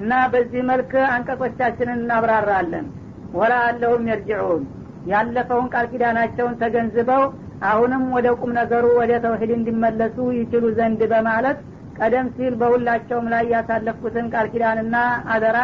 እና 0.00 0.12
በዚህ 0.32 0.62
መልክ 0.70 0.92
አንቀጾቻችንን 1.12 2.00
እናብራራለን። 2.00 2.86
ወላ 3.34 3.54
አለሁም 3.68 4.08
የርጅዑን። 4.10 4.64
ያለፈውን 5.12 5.68
ቃል 5.74 5.86
ኪዳናቸውን 5.92 6.54
ተገንዝበው 6.60 7.22
አሁንም 7.68 8.04
ወደ 8.16 8.28
ቁም 8.40 8.50
ነገሩ 8.58 8.86
ወደ 9.00 9.12
ተውሂድ 9.24 9.50
እንዲመለሱ 9.56 10.16
ይችሉ 10.38 10.64
ዘንድ 10.78 11.00
በማለት 11.12 11.58
ቀደም 11.98 12.28
ሲል 12.36 12.54
በሁላቸውም 12.60 13.26
ላይ 13.32 13.44
ያሳለፍኩትን 13.54 14.26
ቃል 14.32 14.46
ኪዳንና 14.52 14.96
አደራ 15.34 15.58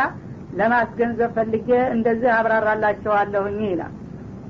ለማስገንዘብ 0.59 1.30
ፈልጌ 1.37 1.68
እንደዚህ 1.97 2.30
አብራራላቸዋለሁኝ 2.37 3.59
ይላል። 3.66 3.92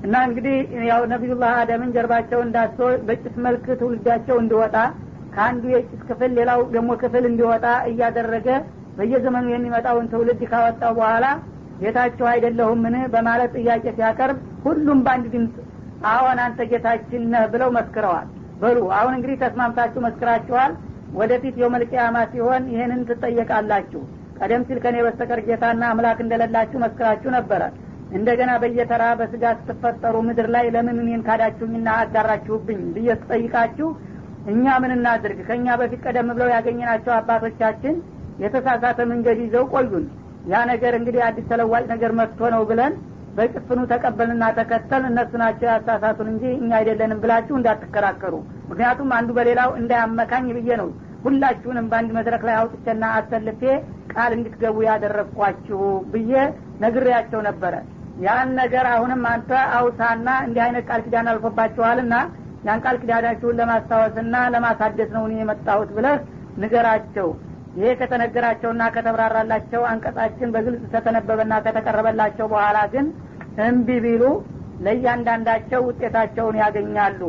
እና 0.05 0.15
እንግዲህ 0.27 0.55
ያው 0.89 1.01
ነቢዩላህ 1.11 1.51
አደምን 1.61 1.89
ጀርባቸውን 1.95 2.47
እንዳሶ 2.47 2.77
በጭስ 3.07 3.35
መልክ 3.45 3.65
ትውልዳቸው 3.81 4.37
እንዲወጣ 4.41 4.75
ከአንዱ 5.35 5.63
የጭስ 5.73 6.01
ክፍል 6.09 6.31
ሌላው 6.39 6.61
ደግሞ 6.73 6.91
ክፍል 7.03 7.25
እንዲወጣ 7.29 7.65
እያደረገ 7.91 8.47
በየዘመኑ 8.97 9.45
የሚመጣውን 9.51 10.09
ትውልድ 10.13 10.41
ካወጣው 10.51 10.93
በኋላ 10.97 11.25
ጌታቸው 11.81 12.25
አይደለሁምን 12.31 12.95
በማለት 13.13 13.51
ጥያቄ 13.59 13.83
ሲያቀርብ 13.97 14.39
ሁሉም 14.65 14.99
በአንድ 15.05 15.27
ድምፅ 15.35 15.53
አዎን 16.09 16.39
አንተ 16.43 16.61
ጌታችን 16.71 17.23
ነህ 17.33 17.43
ብለው 17.53 17.69
መስክረዋል። 17.77 18.27
በሉ 18.61 18.77
አሁን 18.97 19.13
እንግዲህ 19.17 19.37
ተስማምታችሁ 19.43 20.01
መስክራችኋል። 20.05 20.71
ወደፊት 21.19 21.55
የውመልቅያማ 21.61 22.17
ሲሆን 22.31 22.63
ይህንን 22.73 23.01
ትጠየቃላችሁ። 23.09 24.01
ቀደም 24.39 24.61
ሲል 24.67 24.77
ከኔ 24.83 24.97
በስተቀር 25.05 25.39
ጌታና 25.47 25.81
አምላክ 25.91 26.19
እንደሌላችሁ 26.23 26.77
መስክራችሁ 26.83 27.31
ነበረ። 27.37 27.63
እንደገና 28.11 28.51
በየተራ 28.61 29.03
በስጋ 29.19 29.43
ስትፈጠሩ 29.59 30.15
ምድር 30.27 30.47
ላይ 30.55 30.65
ለምን 30.75 30.97
እኔን 31.03 31.21
ካዳችሁኝና 31.27 31.89
አጋራችሁብኝ 32.01 32.81
ብዬ 32.95 33.09
ስጠይቃችሁ 33.19 33.89
እኛ 34.51 34.65
ምን 34.83 34.91
እናድርግ? 34.95 35.39
ከእኛ 35.47 35.67
በፊት 35.79 36.01
ቀደም 36.05 36.29
ብለው 36.31 36.49
ያገኘናቸው 36.55 37.13
አባቶቻችን 37.17 37.95
የተሳሳተ 38.43 38.99
መንገድ 39.11 39.39
ይዘው 39.43 39.65
ቆዩን። 39.73 40.05
ያ 40.51 40.61
ነገር 40.71 40.93
እንግዲህ 40.99 41.21
አዲስ 41.25 41.45
ተለዋጭ 41.51 41.83
ነገር 41.93 42.11
መጥቶ 42.19 42.49
ነው 42.55 42.61
ብለን 42.69 42.93
በጭፍኑ 43.35 43.79
ተቀበልና 43.91 44.43
ተከተል 44.57 45.03
እነሱ 45.09 45.31
ናቸው 45.41 45.67
ያሳሳቱን 45.69 46.27
እንጂ 46.31 46.43
እኛ 46.57 46.71
አይደለንም 46.79 47.21
ብላችሁ 47.23 47.55
እንዳትከራከሩ። 47.59 48.33
ምክንያቱም 48.69 49.11
አንዱ 49.17 49.29
በሌላው 49.37 49.71
እንዳያመካኝ 49.79 50.47
ብዬ 50.57 50.69
ነው። 50.81 50.89
ሁላችሁንም 51.25 51.87
በአንድ 51.89 52.11
መድረክ 52.17 52.43
ላይ 52.47 52.55
አውጥቼና 52.59 53.03
አሰልፌ 53.17 53.61
ቃል 54.13 54.31
እንድትገቡ 54.37 54.77
ያደረግኳችሁ 54.87 55.79
ብዬ 56.13 56.31
ነግሬያቸው 56.83 57.41
ነበረ። 57.49 57.73
ያን 58.21 58.49
ነገር 58.59 58.85
አሁንም 58.93 59.21
አንተ 59.31 59.49
አውሳና 59.77 60.29
እንዲህ 60.47 60.61
አይነት 60.65 60.83
ቃል 60.89 61.01
ኪዳን 61.05 61.29
አልፎባችኋልና 61.31 62.15
ያን 62.65 62.81
ቃል 62.85 62.97
ኪዳናችሁን 63.01 63.57
ለማስታወስና 63.59 64.35
ለማሳደስ 64.53 65.09
ነው 65.15 65.23
እኔ 65.27 65.35
የመጣሁት 65.41 65.89
ብለህ 65.95 66.17
ንገራቸው 66.61 67.29
ይሄ 67.78 67.88
ከተነገራቸውና 68.00 68.82
ከተብራራላቸው 68.94 69.82
አንቀጻችን 69.92 70.52
በግልጽ 70.54 70.84
ከተነበበና 70.94 71.54
ከተቀረበላቸው 71.66 72.46
በኋላ 72.52 72.78
ግን 72.94 73.06
እምቢ 73.66 73.98
ቢሉ 74.04 74.22
ለእያንዳንዳቸው 74.86 75.82
ውጤታቸውን 75.88 76.56
ያገኛሉ 76.62 77.20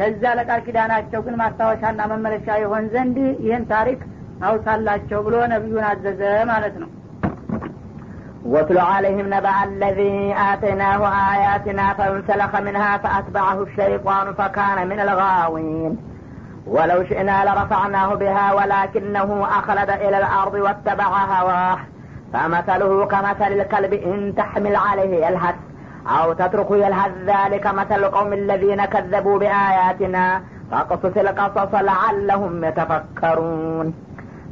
ለዛ 0.00 0.22
ለቃል 0.38 0.60
ኪዳናቸው 0.66 1.20
ግን 1.26 1.36
ማስታወሻና 1.42 2.00
መመለሻ 2.12 2.56
ይሆን 2.64 2.84
ዘንድ 2.94 3.16
ይህን 3.46 3.64
ታሪክ 3.74 4.00
አውሳላቸው 4.48 5.20
ብሎ 5.28 5.36
ነቢዩን 5.54 5.86
አዘዘ 5.92 6.22
ማለት 6.52 6.76
ነው 6.82 6.90
واتل 8.44 8.78
عليهم 8.92 9.26
نبأ 9.34 9.56
الذي 9.64 10.16
آتيناه 10.52 11.00
آياتنا 11.34 11.86
فانسلخ 11.94 12.52
منها 12.56 12.96
فأتبعه 12.98 13.62
الشيطان 13.62 14.26
فكان 14.32 14.78
من 14.88 14.98
الغاوين 15.00 15.92
ولو 16.69 17.03
شئنا 17.03 17.45
لرفعناه 17.45 18.13
بها 18.13 18.53
ولكنه 18.53 19.47
أخلد 19.59 19.89
إلى 19.89 20.17
الأرض 20.17 20.53
واتبع 20.53 21.07
هواه. 21.07 21.77
فمثله 22.33 23.05
كمثل 23.05 23.51
الكلب 23.51 23.93
إن 23.93 24.33
تحمل 24.37 24.75
عليه 24.75 25.25
يلهث 25.25 25.55
أو 26.07 26.33
تتركه 26.33 26.75
يلهث 26.75 27.11
ذلك 27.25 27.67
مثل 27.67 28.03
القوم 28.03 28.33
الذين 28.33 28.85
كذبوا 28.85 29.39
بآياتنا. 29.39 30.41
فاقصص 30.71 31.17
القصص 31.17 31.73
لعلهم 31.73 32.63
يتفكرون. 32.63 33.93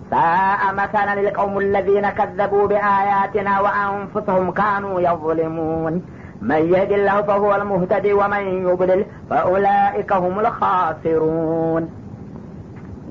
ساء 0.10 0.74
مثلا 0.74 1.13
القوم 1.13 1.58
الذين 1.58 2.10
كذبوا 2.10 2.68
بآياتنا 2.68 3.60
وأنفسهم 3.60 4.52
كانوا 4.52 5.02
يظلمون. 5.02 6.06
من 6.42 6.74
يهد 6.74 6.92
الله 6.92 7.22
فهو 7.22 7.56
المهتدي 7.56 8.13
ومن 8.13 8.68
يضلل 8.70 9.06
فأولئك 9.30 10.13
هم 10.13 10.39
الخاسرون. 10.39 12.07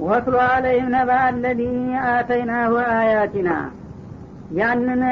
ወትሎ 0.03 0.37
አለይህም 0.47 0.89
ነባ 0.95 1.11
አለዚ 1.27 1.61
አተይናሁ 2.09 2.73
አያቲና። 2.93 3.51
ያንን 4.59 5.03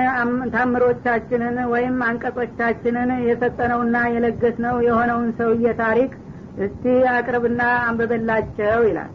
ታምሮቻችንን 0.54 1.56
ወይም 1.72 1.96
አንቀጾቻችንን 2.08 3.10
የሰጠነውና 3.28 3.96
የለገስነው 4.14 4.76
የሆነውን 4.86 5.28
ሰውዬ 5.38 5.72
ታሪክ 5.80 6.12
እስቲ 6.58 6.84
አቅርብና 7.14 7.62
አንብበላቸው 7.86 8.80
ይላል። 8.88 9.10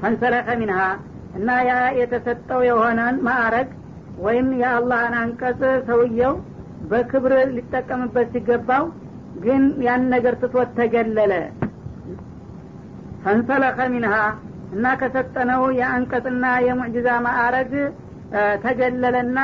ፈንሰለከ 0.00 0.48
ሚንሃ 0.60 0.80
እና 1.38 1.50
ያ 1.68 1.74
የተሰጠው 2.00 2.60
የሆነን 2.68 3.16
ማዕረግ 3.28 3.68
ወይም 4.24 4.48
የአላህን 4.60 5.14
አንቀጽ 5.22 5.60
ሰውየው 5.88 6.34
በክብር 6.90 7.32
ሊጠቀምበት 7.54 8.28
ሲገባው 8.34 8.84
ግን 9.44 9.62
ያን 9.86 10.02
ነገር 10.14 10.34
ትቶት 10.42 10.70
ተገለለ። 10.78 11.32
ፈንሰለከ 13.24 13.78
ሚንሃ 13.92 14.14
እና 14.72 14.86
ከሰጠነው 15.00 15.62
የአንቀጽና 15.78 16.44
የሙዕጅዛ 16.66 17.08
ማዕረግ 17.26 17.72
ተገለለና 18.64 19.38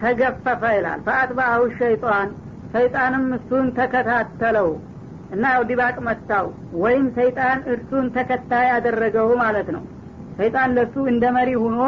ተገፈፈ 0.00 0.62
ይላል። 0.76 1.00
ፈአትባአሁ 1.06 1.62
ሸይጣን 1.78 2.28
ሰይጣንም 2.74 3.24
እሱን 3.36 3.66
ተከታተለው 3.78 4.68
እና 5.30 5.44
ያው 5.54 5.62
ዲባቅ 5.68 5.96
መታው 6.06 6.46
ወይም 6.82 7.06
ሰይጣን 7.16 7.60
እርሱን 7.72 8.06
ተከታይ 8.16 8.66
ያደረገው 8.72 9.28
ማለት 9.42 9.68
ነው። 9.76 9.84
ሰይጣን 10.38 10.74
ለሱ 10.76 10.94
እንደ 11.12 11.24
መሪ 11.36 11.50
ሁኖ 11.62 11.78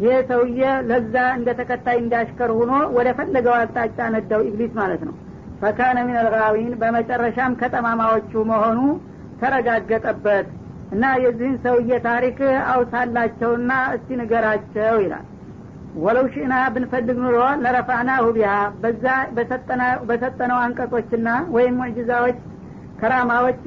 ይህ 0.00 0.18
ሰውዬ 0.28 0.60
ለዛ 0.90 1.14
እንደ 1.38 1.48
ተከታይ 1.60 1.96
እንዳሽከር 2.02 2.50
ሁኖ 2.58 2.72
ወደ 2.96 3.08
ፈለገው 3.18 3.54
አቅጣጫ 3.56 3.98
ነዳው 4.14 4.42
ኢብሊስ 4.48 4.72
ማለት 4.80 5.02
ነው። 5.08 5.14
ፈካነ 5.62 5.98
ሚን 6.08 6.72
በመጨረሻም 6.80 7.56
ከጠማማዎቹ 7.60 8.32
መሆኑ 8.50 8.80
ተረጋገጠበት 9.40 10.46
እና 10.92 11.04
የዚህን 11.22 11.56
ሰውዬ 11.64 11.90
ታሪክ 12.06 12.38
አውሳላቸውና 12.72 13.72
እስቲ 13.96 14.16
ንገራቸው 14.20 14.96
ይላል። 15.04 15.26
ወለው 15.98 16.26
ሽእና 16.32 16.54
ብንፈልግ 16.74 17.18
ኑሮ 17.22 17.36
ለረፋናሁ 17.62 18.24
ቢሃ 18.36 18.52
በዛ 18.82 19.04
በሰጠነው 20.08 20.58
አንቀጾችና 20.64 21.28
ወይም 21.54 21.76
ሙዕጅዛዎች 21.80 22.38
ከራማዎች 23.00 23.64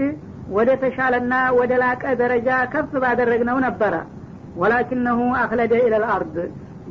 ወደ 0.56 0.70
ተሻለና 0.82 1.34
ወደ 1.58 1.74
ላቀ 1.84 2.04
ደረጃ 2.22 2.50
ከፍ 2.74 2.92
ባደረግነው 3.04 3.58
ነበረ። 3.66 3.94
ወላኪነሁ 4.62 5.20
አክለደ 5.42 5.74
ኢለል 5.86 6.06
አርድ 6.14 6.36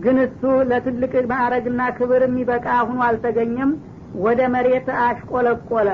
ግን 0.04 0.18
እሱ 0.24 0.42
ለትልቅ 0.70 1.12
ማዕረግና 1.32 1.80
ክብር 1.96 2.22
የሚበቃ 2.26 2.66
ሁኖ 2.88 3.00
አልተገኘም 3.08 3.72
ወደ 4.24 4.40
መሬት 4.54 4.88
አሽቆለቆለ 5.02 5.88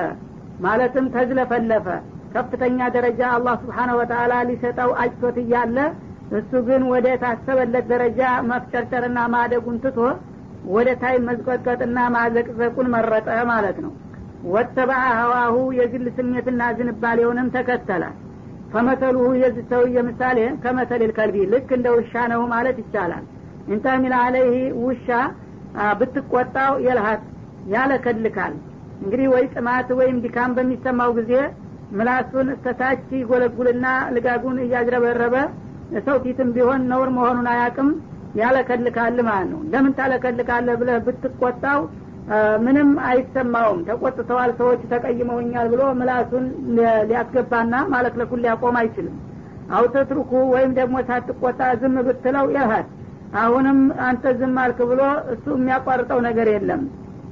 ማለትም 0.65 1.05
ተዝለፈለፈ 1.15 1.87
ከፍተኛ 2.37 2.79
ደረጃ 2.95 3.21
አላህ 3.35 3.55
ስብሓነ 3.61 3.91
ወተአላ 3.99 4.33
ሊሰጠው 4.49 4.91
አጭቶት 5.01 5.37
እያለ 5.43 5.77
እሱ 6.37 6.51
ግን 6.67 6.81
ወደ 6.91 7.07
ታሰበለት 7.21 7.85
ደረጃ 7.91 8.21
መፍጨርጨርና 8.49 9.19
ማደጉን 9.33 9.77
ትቶ 9.83 9.99
ወደ 10.75 10.89
ታይ 11.01 11.15
መዝቀጥቀጥና 11.27 11.97
ማዘቅዘቁን 12.15 12.87
መረጠ 12.95 13.27
ማለት 13.51 13.77
ነው። 13.85 13.91
ወተበዐ 14.53 15.03
ሀዋሁ 15.19 15.55
የግል 15.77 16.05
ስሜትና 16.17 16.63
ዝንባሌውንም 16.77 17.47
ተከተለ። 17.55 18.03
ፈመተሉሁ 18.73 19.27
የዚህ 19.41 19.65
ሰውዬ 19.71 19.97
ምሳሌ 20.07 20.39
ከመተል 20.63 21.03
ከልቢ 21.17 21.45
ልክ 21.53 21.69
እንደ 21.77 21.87
ውሻ 21.97 22.25
ነው 22.33 22.41
ማለት 22.53 22.77
ይቻላል። 22.83 23.23
ኢንተሚል 23.69 24.13
አለይህ 24.21 24.57
ውሻ 24.83 25.07
ብትቆጣው 25.99 26.73
የልሀት 26.85 27.23
ያለከልካል። 27.73 28.53
እንግዲህ 29.01 29.27
ወይ 29.33 29.45
ጥማት 29.55 29.89
ወይም 29.99 30.17
ድካም 30.23 30.51
በሚሰማው 30.57 31.11
ጊዜ 31.17 31.33
ምላሱን 31.91 32.47
እስተታች 32.53 33.05
ይጎለጉልና 33.17 33.85
ልጋጉን 34.15 34.57
እያጅረበረበ 34.63 35.35
ሰው 36.05 36.17
ፊትም 36.23 36.49
ቢሆን 36.55 36.81
ነውር 36.91 37.09
መሆኑን 37.17 37.47
አያቅም። 37.51 37.89
ያለከልካል 38.39 39.17
ማለት 39.27 39.47
ነው። 39.51 39.61
ለምን 39.71 39.93
ታለከልካለ 39.99 40.67
ብለህ 40.79 40.97
ብትቆጣው 41.05 41.79
ምንም 42.63 42.89
አይሰማውም። 43.09 43.79
ተቆጥተዋል 43.87 44.51
ሰዎች 44.59 44.81
ተቀይመውኛል 44.91 45.67
ብሎ 45.73 45.81
ምላሱን 45.99 46.45
ሊያስገባና 47.09 47.73
ማለት 47.93 48.15
ሊያቆም 48.37 48.77
አይችልም። 48.81 49.15
አውተትርኩ 49.77 50.31
ወይም 50.53 50.71
ደግሞ 50.77 50.97
ሳትቆጣ 51.07 51.61
ዝም 51.79 51.95
ብትለው 52.07 52.45
ይልሃል። 52.51 52.85
አሁንም 53.37 53.79
አንተ 54.05 54.33
ዝም 54.39 54.55
አልክ 54.63 54.79
ብሎ 54.91 55.01
እሱ 55.33 55.45
የሚያቋርጠው 55.57 56.19
ነገር 56.27 56.47
የለም 56.53 56.83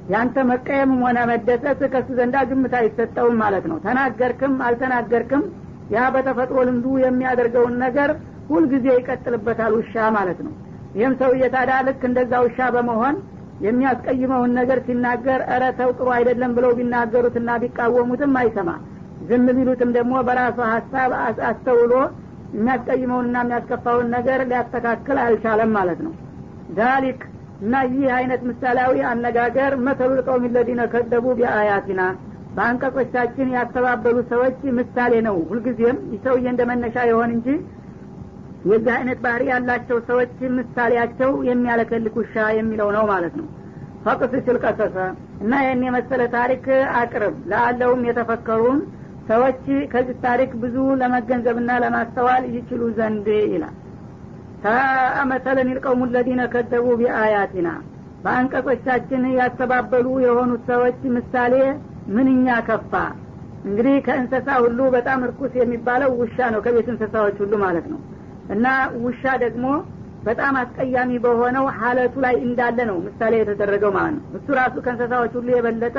ያንተ 0.08 0.36
መቀየምም 0.50 1.00
ሆነ 1.04 1.18
መደሰት 1.30 1.80
ከሱ 1.92 2.08
ዘንዳ 2.18 2.36
ግምት 2.50 2.74
አይሰጠውም 2.80 3.36
ማለት 3.42 3.64
ነው። 3.70 3.78
ተናገርክም 3.84 4.54
አልተናገርክም 4.66 5.42
ያ 5.94 6.04
በተፈጥሮ 6.14 6.58
ልምዱ 6.68 6.86
የሚያደርገውን 7.02 7.74
ነገር 7.84 8.10
ሁልጊዜ 8.50 8.86
ይቀጥልበታል 8.96 9.72
ውሻ 9.78 9.94
ማለት 10.16 10.38
ነው። 10.46 10.52
ይህም 10.96 11.14
ሰውዬ 11.20 11.44
ታዲያ 11.54 11.78
ልክ 11.88 12.02
እንደዛ 12.08 12.32
ውሻ 12.44 12.58
በመሆን 12.74 13.16
የሚያስቀይመውን 13.66 14.50
ነገር 14.58 14.78
ሲናገር 14.86 15.40
እረ 15.54 15.64
ተው 15.78 15.90
ጥሩ 15.98 16.08
አይደለም 16.16 16.52
ብለው 16.56 16.72
ቢናገሩትና 16.78 17.50
ቢቃወሙትም 17.62 18.34
አይሰማ። 18.40 18.70
ዝም 19.28 19.46
ቢሉትም 19.58 19.90
ደግሞ 19.96 20.14
በራሱ 20.26 20.58
ሀሳብ 20.72 21.10
አስተውሎ 21.48 21.92
የሚያስቀይመውንና 22.56 23.36
የሚያስከፋውን 23.44 24.08
ነገር 24.16 24.40
ሊያስተካክል 24.50 25.18
አልቻለም 25.24 25.70
ማለት 25.78 26.00
ነው። 26.06 26.12
ዛሊክ 26.78 27.20
እና 27.60 27.74
ይህ 27.90 28.08
አይነት 28.16 28.40
ምሳሌያዊ 28.48 28.96
አነጋገር 29.10 29.72
መሰሉ 29.86 30.10
ልቀውም 30.18 30.44
ለዲነ 30.56 30.82
ከደቡ 30.92 31.26
ቢአያቲና። 31.38 32.02
በአንቀጾቻችን 32.56 33.48
ያስተባበሉ 33.54 34.18
ሰዎች 34.30 34.58
ምሳሌ 34.78 35.14
ነው። 35.26 35.36
ሁልጊዜም 35.48 35.98
ይህ 36.12 36.20
ሰውዬ 36.26 36.46
እንደ 36.52 36.62
መነሻ 36.70 36.96
የሆን 37.10 37.30
እንጂ 37.36 37.48
የዚህ 38.66 38.92
አይነት 38.94 39.18
ባህሪ 39.24 39.42
ያላቸው 39.50 39.98
ሰዎች 40.08 40.36
ምሳሌያቸው 40.56 41.32
የሚያለከልክ 41.48 42.14
ውሻ 42.20 42.46
የሚለው 42.58 42.88
ነው 42.96 43.04
ማለት 43.12 43.34
ነው። 43.40 43.48
ፈቅስ 44.04 44.32
ስልቀሰሰ 44.46 44.96
እና 45.42 45.52
ይህን 45.62 45.82
የመሰለ 45.86 46.22
ታሪክ 46.34 46.64
አቅርብ። 47.00 47.34
ለአለውም 47.52 48.02
የተፈከሩን 48.08 48.80
ሰዎች 49.28 49.62
ከዚህ 49.92 50.16
ታሪክ 50.24 50.50
ብዙ 50.62 50.76
ለመገንዘብና 51.00 51.70
ለማስተዋል 51.84 52.44
ይችሉ 52.56 52.82
ዘንድ 52.98 53.28
ይላል 53.52 53.74
ተመሰለን 54.66 55.68
ይልቀውሙ 55.70 56.02
ለዲነ 56.14 56.42
ከደቡ 56.52 56.86
ቢአያቲና። 57.00 57.68
በአንቀጾቻችን 58.24 59.22
ያስተባበሉ 59.38 60.06
የሆኑት 60.24 60.62
ሰዎች 60.70 61.00
ምሳሌ 61.16 61.54
ምንኛ 62.16 62.48
ከፋ! 62.68 62.92
እንግዲህ 63.66 63.94
ከእንስሳ 64.06 64.48
ሁሉ 64.64 64.80
በጣም 64.96 65.20
እርኩስ 65.26 65.52
የሚባለው 65.60 66.10
ውሻ 66.20 66.36
ነው 66.54 66.60
ከቤት 66.66 66.88
እንስሳዎች 66.92 67.36
ሁሉ 67.42 67.54
ማለት 67.64 67.86
ነው። 67.92 68.00
እና 68.54 68.66
ውሻ 69.04 69.24
ደግሞ 69.44 69.66
በጣም 70.22 70.54
አስቀያሚ 70.60 71.10
በሆነው 71.24 71.64
ሀለቱ 71.78 72.14
ላይ 72.24 72.34
እንዳለ 72.46 72.78
ነው 72.90 72.96
ምሳሌ 73.06 73.32
የተደረገው 73.40 73.90
ማለት 73.96 74.14
ነው። 74.18 74.24
እሱ 74.38 74.46
ራሱ 74.60 74.74
ከእንስሳዎች 74.86 75.32
ሁሉ 75.38 75.48
የበለጠ 75.56 75.96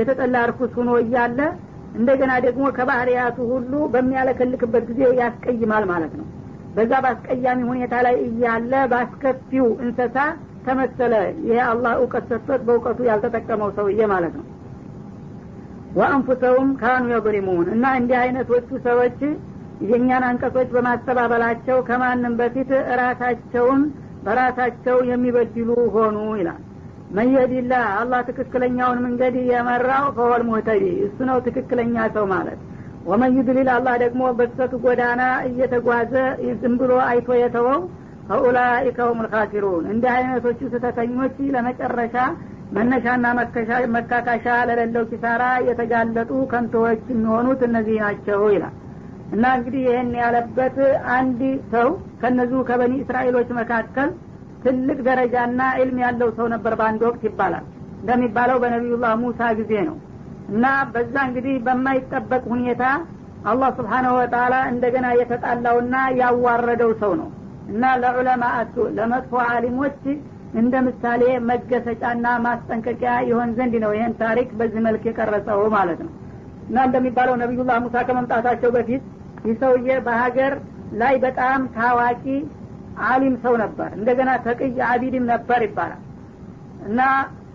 የተጠላ 0.00 0.36
እርኩስ 0.46 0.72
ሁኖ 0.80 0.90
እያለ 1.02 1.38
እንደገና 1.94 2.32
ደግሞ 2.46 2.64
ከባህርያቱ 2.76 3.38
ሁሉ 3.52 3.72
በሚያለከልክበት 3.94 4.84
ጊዜ 4.90 5.00
ያስቀይማል 5.20 5.84
ማለት 5.92 6.12
ነው 6.20 6.26
በዛ 6.76 6.92
በአስቀያሚ 7.04 7.60
ሁኔታ 7.70 7.94
ላይ 8.06 8.16
እያለ 8.26 8.72
በአስከፊው 8.90 9.66
እንስሳ 9.84 10.16
ተመሰለ። 10.66 11.14
ይሄ 11.44 11.58
አላህ 11.68 11.92
እውቀት 11.98 12.24
ሰጥቶት 12.30 12.60
በእውቀቱ 12.66 12.98
ያልተጠቀመው 13.08 13.70
ሰውዬ 13.78 14.00
ማለት 14.12 14.34
ነው። 14.38 14.46
ወአንፉሰውም 15.96 16.68
ካኑ 16.80 17.06
የظሊሙን 17.12 17.66
እና 17.74 17.86
እንዲህ 17.98 18.18
አይነቶቹ 18.20 18.68
ሰዎች 18.86 19.18
የእኛን 19.82 20.24
አንቀጾች 20.28 20.68
በማስተባበላቸው 20.74 21.78
ከማንም 21.88 22.34
በፊት 22.40 22.70
ራሳቸውን 23.00 23.80
በራሳቸው 24.24 24.96
የሚበድሉ 25.10 25.68
ሆኑ 25.94 26.18
ይላል። 26.40 26.60
መየዲላ 27.10 27.72
አላህ 27.96 28.20
ትክክለኛውን 28.28 29.00
መንገድ 29.06 29.34
የመራው 29.50 30.04
ፈወል 30.16 30.42
ሙህተዲ 30.48 30.84
እሱ 31.06 31.18
ነው 31.30 31.38
ትክክለኛ 31.46 32.04
ሰው 32.14 32.24
ማለት 32.32 32.60
ወመን 33.06 33.32
ዩድሊል 33.38 33.68
አላህ 33.74 33.94
ደግሞ 34.02 34.22
በስተቱ 34.38 34.72
ጎዳና 34.84 35.22
እየተጓዘ 35.48 36.12
ዝም 36.60 36.74
ብሎ 36.80 36.92
አይቶ 37.06 37.28
የተወው 37.38 37.80
ፈኡላኢከ 38.28 38.98
ሁም 39.08 39.20
ልካሲሩን 39.24 39.84
እንዲህ 39.92 40.10
አይነቶቹ 40.12 40.60
ስተተኞች 40.74 41.36
ለመጨረሻ 41.54 42.16
መነሻና 42.76 43.24
መካካሻ 43.96 44.46
ለሌለው 44.68 45.04
ኪሳራ 45.10 45.42
የተጋለጡ 45.68 46.30
ከንቶዎች 46.52 47.02
የሚሆኑት 47.12 47.62
እነዚህ 47.68 47.96
ናቸው 48.04 48.42
ይላል። 48.54 48.76
እና 49.34 49.44
እንግዲህ 49.58 49.82
ይህን 49.86 50.10
ያለበት 50.20 50.76
አንድ 51.16 51.40
ሰው 51.74 51.88
ከነዚሁ 52.22 52.60
ከበኒ 52.68 52.94
እስራኤሎች 53.02 53.50
መካከል 53.60 54.08
ትልቅ 54.64 54.98
ደረጃና 55.06 55.60
ኢልም 55.80 55.98
ያለው 56.04 56.28
ሰው 56.38 56.46
ነበር 56.54 56.74
በአንድ 56.80 57.02
ወቅት 57.08 57.22
ይባላል። 57.28 57.64
እንደሚባለው 58.02 58.56
በነቢዩላህ 58.62 59.12
ሙሳ 59.22 59.40
ጊዜ 59.60 59.72
ነው 59.88 59.96
እና 60.48 60.64
በዛ 60.92 61.14
እንግዲህ 61.28 61.54
በማይጠበቅ 61.66 62.42
ሁኔታ 62.52 62.84
አላህ 63.44 63.70
ስብሓናሁ 63.78 64.12
ወተላ 64.18 64.54
እንደገና 64.72 65.06
የተጣላውና 65.20 65.94
ያዋረደው 66.20 66.92
ሰው 67.00 67.12
ነው። 67.20 67.28
እና 67.72 67.84
ለዑለማአቱ 68.02 68.74
ለመጥፎ 68.96 69.32
አሊሞች 69.48 70.00
እንደ 70.54 70.74
ምሳሌ 70.86 71.22
መገሰጫና 71.50 72.26
ማስጠንቀቂያ 72.46 73.12
ይሆን 73.28 73.50
ዘንድ 73.58 73.74
ነው 73.84 73.92
ይህን 73.96 74.14
ታሪክ 74.22 74.48
በዚህ 74.58 74.80
መልክ 74.86 75.04
የቀረጸው 75.08 75.60
ማለት 75.76 76.00
ነው። 76.06 76.12
እና 76.68 76.78
እንደሚባለው 76.88 77.34
ነቢዩላህ 77.42 77.78
ሙሳ 77.84 77.96
ከመምጣታቸው 78.08 78.70
በፊት 78.76 79.04
ይህ 79.46 79.54
ሰውዬ 79.62 79.96
በሀገር 80.06 80.52
ላይ 80.94 81.14
በጣም 81.24 81.60
ታዋቂ 81.76 82.24
አሊም 83.06 83.36
ሰው 83.44 83.54
ነበር። 83.62 83.90
እንደገና 83.98 84.30
ተቅይ 84.46 84.74
አቢድም 84.88 85.24
ነበር 85.32 85.60
ይባላል። 85.66 86.02
እና 86.88 87.00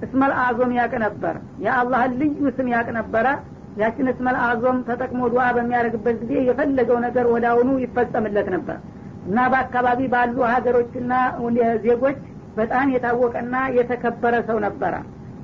እስመል 0.05 0.31
አዞም 0.41 0.71
ያቅ 0.77 0.93
ነበር። 1.03 1.36
የአላህን 1.65 2.13
ልዩ 2.21 2.49
ስም 2.57 2.67
ያቅ 2.73 2.88
ነበረ። 2.97 3.27
ያችን 3.81 4.07
እስመል 4.12 4.38
አዞም 4.45 4.77
ተጠቅሞ 4.88 5.19
ዱዓ 5.33 5.45
በሚያደርግበት 5.55 6.15
ጊዜ 6.21 6.33
የፈለገው 6.47 6.97
ነገር 7.05 7.25
ወደ 7.33 7.45
አሁኑ 7.51 7.69
ይፈጸምለት 7.83 8.47
ነበር። 8.55 8.77
እና 9.27 9.38
በአካባቢ 9.53 9.99
ባሉ 10.13 10.38
ሀገሮችና 10.53 11.13
ዜጎች 11.86 12.17
በጣም 12.57 12.91
የታወቀና 12.93 13.55
የተከበረ 13.77 14.36
ሰው 14.49 14.60
ነበረ። 14.65 14.93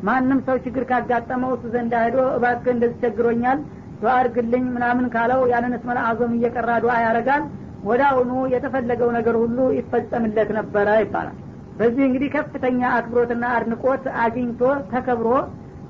ማንም 0.08 0.40
ሰው 0.48 0.56
ችግር 0.66 0.84
ካጋጠመው 0.90 1.52
እሱ 1.56 1.66
ዘንድ 1.74 1.94
ሄዶ 2.00 2.18
እባክህ 2.38 2.72
እንደዚህ 2.74 2.98
ቸግሮኛል 3.04 3.60
ዱዓ 4.02 4.14
አድርግልኝ 4.20 4.64
ምናምን 4.76 5.06
ካለው 5.14 5.42
ያንን 5.52 5.76
እስመል 5.78 6.00
አዞም 6.08 6.34
እየቀራ 6.38 6.72
ዱዓ 6.86 6.96
ያደርጋል። 7.06 7.44
ወደ 7.84 8.02
አሁኑ 8.10 8.32
የተፈለገው 8.54 9.10
ነገር 9.18 9.36
ሁሉ 9.42 9.58
ይፈጸምለት 9.78 10.50
ነበረ 10.58 10.90
ይባላል 11.02 11.38
በዚህ 11.78 12.04
እንግዲህ 12.08 12.30
ከፍተኛ 12.36 12.82
አክብሮትና 12.98 13.44
አድንቆት 13.56 14.04
አግኝቶ 14.24 14.62
ተከብሮ 14.92 15.30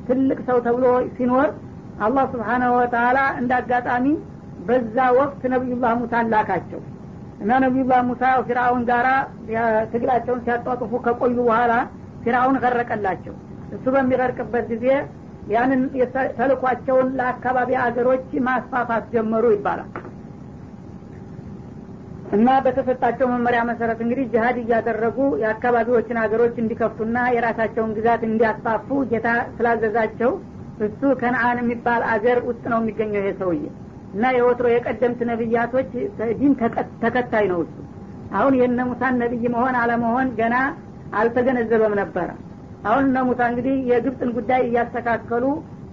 ትልቅ 0.08 0.39
ሰው 0.48 0.58
ተብሎ 0.65 0.86
ሲኖር 1.17 1.50
አላህ 2.06 2.24
ስብሓናሁ 2.34 2.72
ወተላ 2.80 3.19
እንደ 3.39 3.52
አጋጣሚ 3.60 4.06
በዛ 4.67 4.98
ወቅት 5.19 5.41
ነቢዩላህ 5.54 5.91
ሙሳ 6.02 6.22
ላካቸው። 6.34 6.82
እና 7.41 7.52
ነቢዩላህ 7.63 8.00
ሙሳ 8.10 8.24
ፊርአውን 8.48 8.84
ጋራ 8.89 9.08
ትግላቸውን 9.91 10.41
ሲያጧጥፉ 10.46 10.91
ከቆዩ 11.06 11.36
በኋላ 11.41 11.74
ፊርአውን 12.24 12.58
ቀረቀላቸው 12.63 13.36
እሱ 13.76 13.86
በሚቀርቅበት 13.96 14.65
ጊዜ 14.74 14.86
ያንን 15.54 15.82
ተልኳቸውን 16.38 17.08
ለአካባቢ 17.19 17.69
አገሮች 17.86 18.28
ማስፋፋት 18.48 19.06
ጀመሩ 19.15 19.46
ይባላል 19.56 19.89
እና 22.34 22.50
በተሰጣቸው 22.65 23.28
መመሪያ 23.32 23.62
መሰረት 23.69 24.00
እንግዲህ 24.04 24.26
ጅሀድ 24.34 24.58
እያደረጉ 24.62 25.17
የአካባቢዎችን 25.41 26.19
ሀገሮች 26.22 26.56
እንዲከፍቱና 26.62 27.17
የራሳቸውን 27.36 27.91
ግዛት 27.98 28.22
እንዲያስፋፉ 28.30 28.88
ጌታ 29.12 29.28
ስላዘዛቸው 29.56 30.32
እሱ 30.86 31.02
ከነአን 31.19 31.58
የሚባል 31.62 32.02
አገር 32.13 32.39
ውስጥ 32.48 32.63
ነው 32.72 32.80
የሚገኘው 32.82 33.19
ይሄ 33.22 33.32
ሰውዬ። 33.41 33.62
እና 34.13 34.32
የወትሮ 34.36 34.67
የቀደምት 34.72 35.19
ነቢያቶች 35.32 35.91
ዲን 36.39 36.54
ተከታይ 37.04 37.46
ነው 37.52 37.60
እሱ። 37.65 37.76
አሁን 38.38 38.54
የነ 38.60 38.80
ሙሳን 38.89 39.19
ነቢይ 39.24 39.46
መሆን 39.56 39.76
አለመሆን 39.82 40.28
ገና 40.39 40.56
አልተገነዘበም 41.19 41.93
ነበረ። 42.02 42.30
አሁን 42.86 43.04
እነ 43.10 43.17
ሙሳ 43.28 43.41
እንግዲህ 43.52 43.76
የግብፅን 43.91 44.32
ጉዳይ 44.38 44.62
እያስተካከሉ 44.67 45.43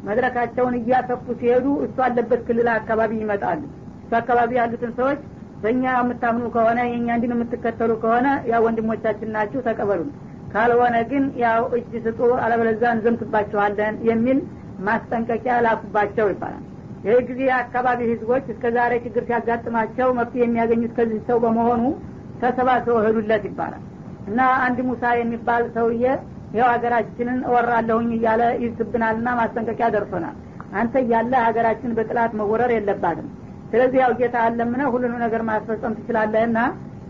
መድረካቸውን 0.09 0.75
እያሰፉ 0.81 1.27
ሲሄዱ 1.41 1.67
እሱ 1.87 1.97
አለበት 2.07 2.41
ክልል 2.49 2.69
አካባቢ 2.77 3.13
ይመጣሉ። 3.23 3.61
እሱ 4.03 4.13
አካባቢ 4.21 4.51
ያሉትን 4.61 4.93
ሰዎች 5.01 5.21
በእኛ 5.63 5.85
የምታምኑ 5.97 6.45
ከሆነ 6.55 6.79
የእኛ 6.87 7.09
እንዲን 7.17 7.35
የምትከተሉ 7.35 7.93
ከሆነ 8.03 8.29
ያ 8.51 8.61
ወንድሞቻችን 8.65 9.33
ናችሁ 9.35 9.61
ተቀበሉን 9.67 10.11
ካልሆነ 10.53 10.97
ግን 11.11 11.25
ያው 11.43 11.63
እጅ 11.79 11.93
ስጡ 12.07 12.21
አለበለዛ 12.45 12.83
እንዘምትባችኋለን 12.95 13.97
የሚል 14.09 14.39
ማስጠንቀቂያ 14.87 15.55
ላኩባቸው 15.67 16.27
ይባላል። 16.33 16.65
ይህ 17.05 17.19
ጊዜ 17.29 17.41
የአካባቢ 17.49 18.01
ህዝቦች 18.11 18.45
እስከ 18.53 18.73
ዛሬ 18.77 18.93
ችግር 19.05 19.23
ሲያጋጥማቸው 19.29 20.09
መፍትሄ 20.19 20.43
የሚያገኙት 20.45 20.93
ከዚህ 20.97 21.21
ሰው 21.29 21.39
በመሆኑ 21.45 21.83
ተሰባስበው 22.43 22.99
ሄዱለት 23.07 23.45
ይባላል። 23.49 23.85
እና 24.29 24.41
አንድ 24.65 24.79
ሙሳ 24.89 25.13
የሚባል 25.19 25.63
ሰውዬ 25.77 26.05
ይኸው 26.55 26.69
ሀገራችንን 26.73 27.39
እወራለሁኝ 27.49 28.11
እያለ 28.17 28.43
ይስብናልና 28.65 29.29
ማስጠንቀቂያ 29.41 29.89
ደርሶናል። 29.95 30.37
አንተ 30.81 30.95
እያለ 31.05 31.33
ሀገራችን 31.47 31.95
በጥላት 31.99 32.33
መወረር 32.41 32.71
የለባትም 32.75 33.29
ስለዚህ 33.73 33.99
ያው 34.03 34.13
ጌታ 34.21 34.37
አለምነ 34.47 34.83
ሁሉንም 34.93 35.19
ነገር 35.25 35.43
ማስፈጸም 35.49 35.97
ትችላለህና 35.99 36.59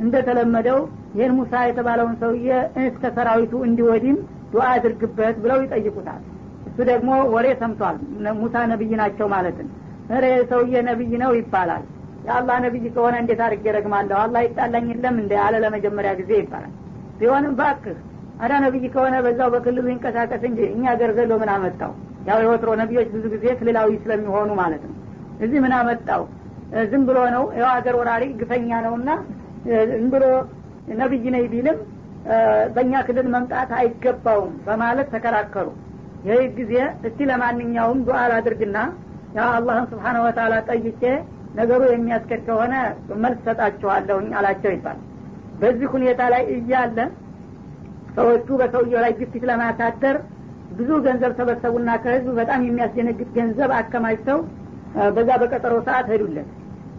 እንደተለመደው 0.04 0.78
ይህን 1.16 1.32
ሙሳ 1.38 1.52
የተባለውን 1.68 2.16
ሰውዬ 2.20 2.48
እስከ 2.82 3.04
ሰራዊቱ 3.16 3.52
እንዲወዲም 3.68 4.18
ዱዓ 4.52 4.66
አድርግበት 4.74 5.36
ብለው 5.42 5.58
ይጠይቁታል። 5.64 6.20
እሱ 6.68 6.78
ደግሞ 6.90 7.10
ወሬ 7.34 7.46
ሰምቷል። 7.60 7.96
ሙሳ 8.40 8.56
ነቢይ 8.72 8.92
ናቸው 9.00 9.26
ማለትን። 9.34 9.68
እረ 10.16 10.24
ሰውዬ 10.52 10.74
ነቢይ 10.88 11.12
ነው 11.22 11.32
ይባላል። 11.38 11.84
የአላህ 12.26 12.56
ነቢይ 12.64 12.86
ከሆነ 12.94 13.14
እንዴት 13.22 13.40
አድርጌ 13.44 13.66
ረግማለሁ 13.76 14.16
አላህ 14.22 14.40
ይጣላኝ 14.46 14.86
የለም 14.92 15.16
እንደ 15.22 15.32
አለ 15.44 15.54
ለመጀመሪያ 15.64 16.10
ጊዜ 16.20 16.32
ይባላል። 16.40 16.72
ቢሆንም 17.20 17.54
ባክህ 17.60 17.98
አዳ 18.40 18.52
ነቢይ 18.64 18.84
ከሆነ 18.94 19.14
በዛው 19.24 19.48
በክልሉ 19.54 19.86
ይንቀሳቀስ 19.90 20.42
እንጂ 20.48 20.60
እኛ 20.74 20.92
ገር 21.00 21.10
ዘሎ 21.18 21.32
ምን 21.42 21.50
አመጣው? 21.54 21.92
ያው 22.28 22.38
የወትሮ 22.44 22.70
ነቢዮች 22.80 23.08
ብዙ 23.14 23.24
ጊዜ 23.34 23.46
ክልላዊ 23.58 23.90
ስለሚሆኑ 24.02 24.50
ማለት 24.60 24.82
ነው። 24.88 24.94
እዚህ 25.40 25.58
ምን 25.64 25.72
አመጣው 25.78 26.22
ዝም 26.90 27.02
ብሎ 27.08 27.18
ነው። 27.34 27.44
ያው 27.60 27.68
ሀገር 27.76 27.94
ወራሪ 28.00 28.24
ግፈኛ 28.40 28.80
ነውና 28.86 29.10
ዝም 29.92 30.06
ብሎ 30.14 30.24
ነቢይ 31.00 31.24
ነኝ 31.34 31.44
ቢልም 31.52 31.78
በእኛ 32.74 32.94
ክልል 33.06 33.26
መምጣት 33.34 33.70
አይገባውም 33.78 34.54
በማለት 34.66 35.08
ተከራከሩ። 35.14 35.68
ይህ 36.28 36.40
ጊዜ 36.58 36.72
እስቲ 37.06 37.18
ለማንኛውም 37.30 38.00
ዱዓ 38.06 38.18
ላድርግና 38.32 38.78
ያ 39.36 39.44
አላህን 39.56 39.86
ስብሓነ 39.92 40.16
ወተላ 40.24 40.54
ጠይቄ 40.70 41.02
ነገሩ 41.58 41.80
የሚያስከድ 41.92 42.40
ከሆነ 42.48 42.74
መልስ 43.22 43.40
ሰጣችኋለሁኝ 43.46 44.28
አላቸው 44.40 44.70
ይባላል 44.74 45.06
በዚህ 45.60 45.88
ሁኔታ 45.94 46.20
ላይ 46.34 46.42
እያለ 46.54 46.98
ሰዎቹ 48.16 48.48
በሰውየው 48.60 49.00
ላይ 49.04 49.12
ግፊት 49.18 49.42
ለማሳደር 49.50 50.16
ብዙ 50.78 50.90
ገንዘብ 51.06 51.32
ሰበሰቡና 51.38 51.90
ከህዝብ 52.02 52.28
በጣም 52.40 52.60
የሚያስደነግጥ 52.66 53.28
ገንዘብ 53.38 53.70
አከማችተው 53.78 54.38
በዛ 55.16 55.30
በቀጠሮ 55.42 55.74
ሰዓት 55.88 56.06
ሄዱለት 56.12 56.48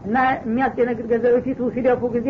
እና 0.05 0.17
የሚያስደነግጥ 0.43 1.05
ገንዘብ 1.11 1.33
ፊቱ 1.45 1.69
ሲደፉ 1.75 2.03
ጊዜ 2.15 2.29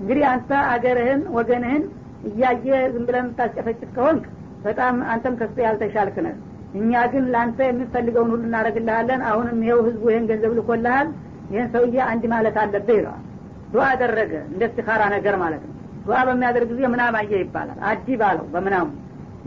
እንግዲህ 0.00 0.24
አንተ 0.30 0.50
አገርህን 0.70 1.20
ወገንህን 1.36 1.82
እያየ 2.28 2.64
ዝም 2.94 3.04
ብለን 3.08 3.22
የምታስጨፈጭፍ 3.22 3.90
ከሆንክ 3.96 4.24
በጣም 4.64 4.96
አንተም 5.12 5.34
ከሱ 5.40 5.56
ያልተሻልክ 5.64 6.16
ነህ። 6.26 6.34
እኛ 6.78 6.92
ግን 7.12 7.24
ለአንተ 7.32 7.58
የምትፈልገውን 7.66 8.30
ሁሉ 8.32 8.42
እናደረግልሃለን 8.48 9.20
አሁንም 9.30 9.58
ይኸው 9.64 9.80
ህዝቡ 9.86 10.04
ይህን 10.12 10.26
ገንዘብ 10.30 10.52
ልኮልሃል። 10.58 11.08
ይህን 11.52 11.68
ሰውዬ 11.74 11.96
አንድ 12.10 12.24
ማለት 12.34 12.56
አለብህ 12.62 12.96
ይለዋል። 12.98 13.22
ዱዓ 13.72 13.84
አደረገ 13.92 14.32
እንደ 14.50 14.62
ስቲኻራ 14.72 15.02
ነገር 15.14 15.34
ማለት 15.42 15.62
ነው። 15.66 15.74
ዱዓ 16.06 16.18
በሚያደርግ 16.28 16.68
ጊዜ 16.72 16.88
ምናም 16.94 17.16
አየ 17.20 17.32
ይባላል። 17.42 17.78
አዲብ 17.90 18.22
አለው 18.28 18.46
በምናሙ። 18.54 18.88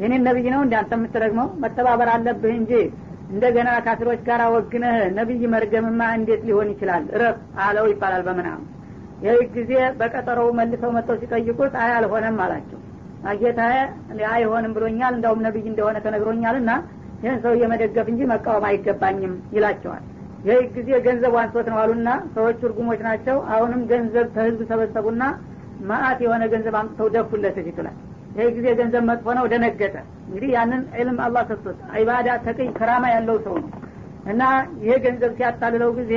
የኔን 0.01 0.23
ነቢይ 0.27 0.47
ነው 0.53 0.61
እንዲ 0.65 0.73
አንተ 0.79 0.91
የምትረግመው? 0.97 1.47
መተባበር 1.63 2.09
አለብህ 2.13 2.53
እንጂ 2.59 2.71
እንደገና 3.29 3.69
ካፊሮች 3.85 4.19
ጋር 4.27 4.41
ወግነህ 4.55 4.97
ነቢይ 5.17 5.43
መርገምማ 5.53 6.01
እንዴት 6.17 6.41
ሊሆን 6.47 6.67
ይችላል? 6.73 7.03
እረፍ 7.15 7.37
አለው 7.65 7.85
ይባላል 7.91 8.23
በምናሙ 8.27 8.59
ይህ 9.23 9.39
ጊዜ 9.55 9.71
በቀጠሮው 9.99 10.49
መልሰው 10.57 10.91
መጥተው 10.95 11.17
ሲጠይቁት 11.21 11.73
አይ 11.83 11.91
አልሆነም 11.97 12.37
አላቸው። 12.45 12.79
አጌታ 13.29 13.59
አይሆንም 14.33 14.73
ብሎኛል 14.77 15.13
እንዳውም 15.17 15.39
ነቢይ 15.45 15.65
እንደሆነ 15.71 15.97
ተነግሮኛል 16.05 16.57
እና 16.61 16.71
ይህን 17.23 17.39
ሰው 17.45 17.53
የመደገፍ 17.61 18.07
እንጂ 18.11 18.21
መቃወም 18.31 18.65
አይገባኝም 18.69 19.33
ይላቸዋል። 19.55 20.03
ይህ 20.47 20.59
ጊዜ 20.75 20.89
ገንዘቡ 21.05 21.35
አንሶት 21.43 21.67
ነው 21.71 21.77
አሉና 21.83 22.09
ሰዎቹ 22.35 22.59
እርጉሞች 22.69 22.99
ናቸው። 23.07 23.37
አሁንም 23.53 23.81
ገንዘብ 23.91 24.27
ከህዝብ 24.35 24.61
ሰበሰቡና 24.71 25.23
ማአት 25.89 26.19
የሆነ 26.25 26.43
ገንዘብ 26.53 26.75
አምጥተው 26.81 27.07
ደፉለት 27.15 27.57
ላይ 27.79 27.95
ይህ 28.35 28.47
ጊዜ 28.55 28.67
ገንዘብ 28.79 29.03
መጥፎ 29.09 29.27
ነው 29.37 29.45
ደነገጠ። 29.51 29.95
እንግዲህ 30.27 30.49
ያንን 30.55 30.81
ዕልም 30.99 31.17
አላህ 31.25 31.43
ሰጥቶት 31.49 31.77
አይባዳ 31.93 32.27
ተቅይ 32.45 32.69
ክራማ 32.77 33.05
ያለው 33.13 33.37
ሰው 33.45 33.55
ነው። 33.61 33.69
እና 34.31 34.41
ይሄ 34.83 34.93
ገንዘብ 35.05 35.31
ሲያታልለው 35.37 35.91
ጊዜ 35.99 36.13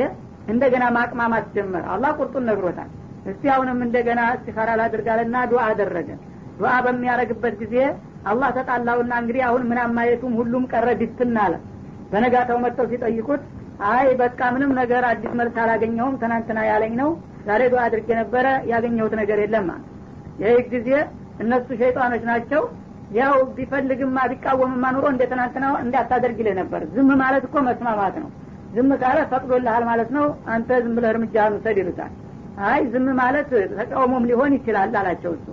እንደገና 0.52 0.84
ማቅማማት 0.96 1.46
ጀመር 1.56 1.84
አላህ 1.94 2.10
ቁርጡን 2.18 2.46
ነግሮታል። 2.50 2.90
እስቲ 3.30 3.44
አሁንም 3.54 3.78
እንደገና 3.86 4.20
እስቲኻራ 4.36 4.70
ላድርጋልና 4.80 5.36
ዱዓ 5.50 5.62
አደረገ። 5.70 6.08
ዱዓ 6.60 6.72
በሚያደረግበት 6.84 7.54
ጊዜ 7.62 7.74
አላህ 8.30 8.48
ተጣላውና 8.56 9.12
እንግዲህ 9.22 9.42
አሁን 9.48 9.62
ምናም 9.70 9.92
ማየቱም 9.98 10.32
ሁሉም 10.40 10.64
ቀረ 10.72 10.88
ድፍን 11.02 11.36
አለ። 11.44 11.54
በነጋታው 12.12 12.58
መጥተው 12.64 12.86
ሲጠይቁት 12.92 13.42
አይ 13.88 14.08
በቃ 14.20 14.40
ምንም 14.54 14.70
ነገር 14.80 15.02
አዲስ 15.10 15.32
መልስ 15.40 15.56
አላገኘውም 15.64 16.14
ትናንትና 16.22 16.58
ያለኝ 16.70 16.94
ነው 17.00 17.10
ዛሬ 17.46 17.62
ዱዓ 17.72 17.80
አድርጌ 17.86 18.08
ነበረ 18.20 18.46
ያገኘሁት 18.72 19.14
ነገር 19.20 19.38
የለም 19.44 19.68
ይህ 20.42 20.58
ጊዜ 20.72 20.88
እነሱ 21.38 21.68
ሸይጣኖች 21.80 22.22
ናቸው። 22.30 22.62
ያው 23.18 23.36
ቢፈልግማ 23.56 24.18
ቢቃወምማ 24.30 24.84
ኑሮ 24.94 25.04
እንደ 25.12 25.22
ትናንትና 25.30 25.66
እንዳታደርግ 25.84 26.38
ይልህ 26.42 26.54
ነበር። 26.60 26.80
ዝም 26.94 27.10
ማለት 27.22 27.44
እኮ 27.48 27.56
መስማማት 27.68 28.16
ነው። 28.22 28.28
ዝም 28.74 28.90
ካለ 29.02 29.18
ፈቅዶልሃል 29.30 29.84
ማለት 29.90 30.10
ነው። 30.16 30.24
አንተ 30.54 30.70
ዝም 30.84 30.94
ብለህ 30.96 31.10
እርምጃህን 31.14 31.54
ውሰድ 31.56 31.78
ይሉታል። 31.82 32.12
አይ 32.68 32.80
ዝም 32.92 33.08
ማለት 33.20 33.48
ተቃውሞም 33.72 34.26
ሊሆን 34.30 34.52
ይችላል 34.58 34.96
አላቸው 35.00 35.32
እሱ። 35.36 35.46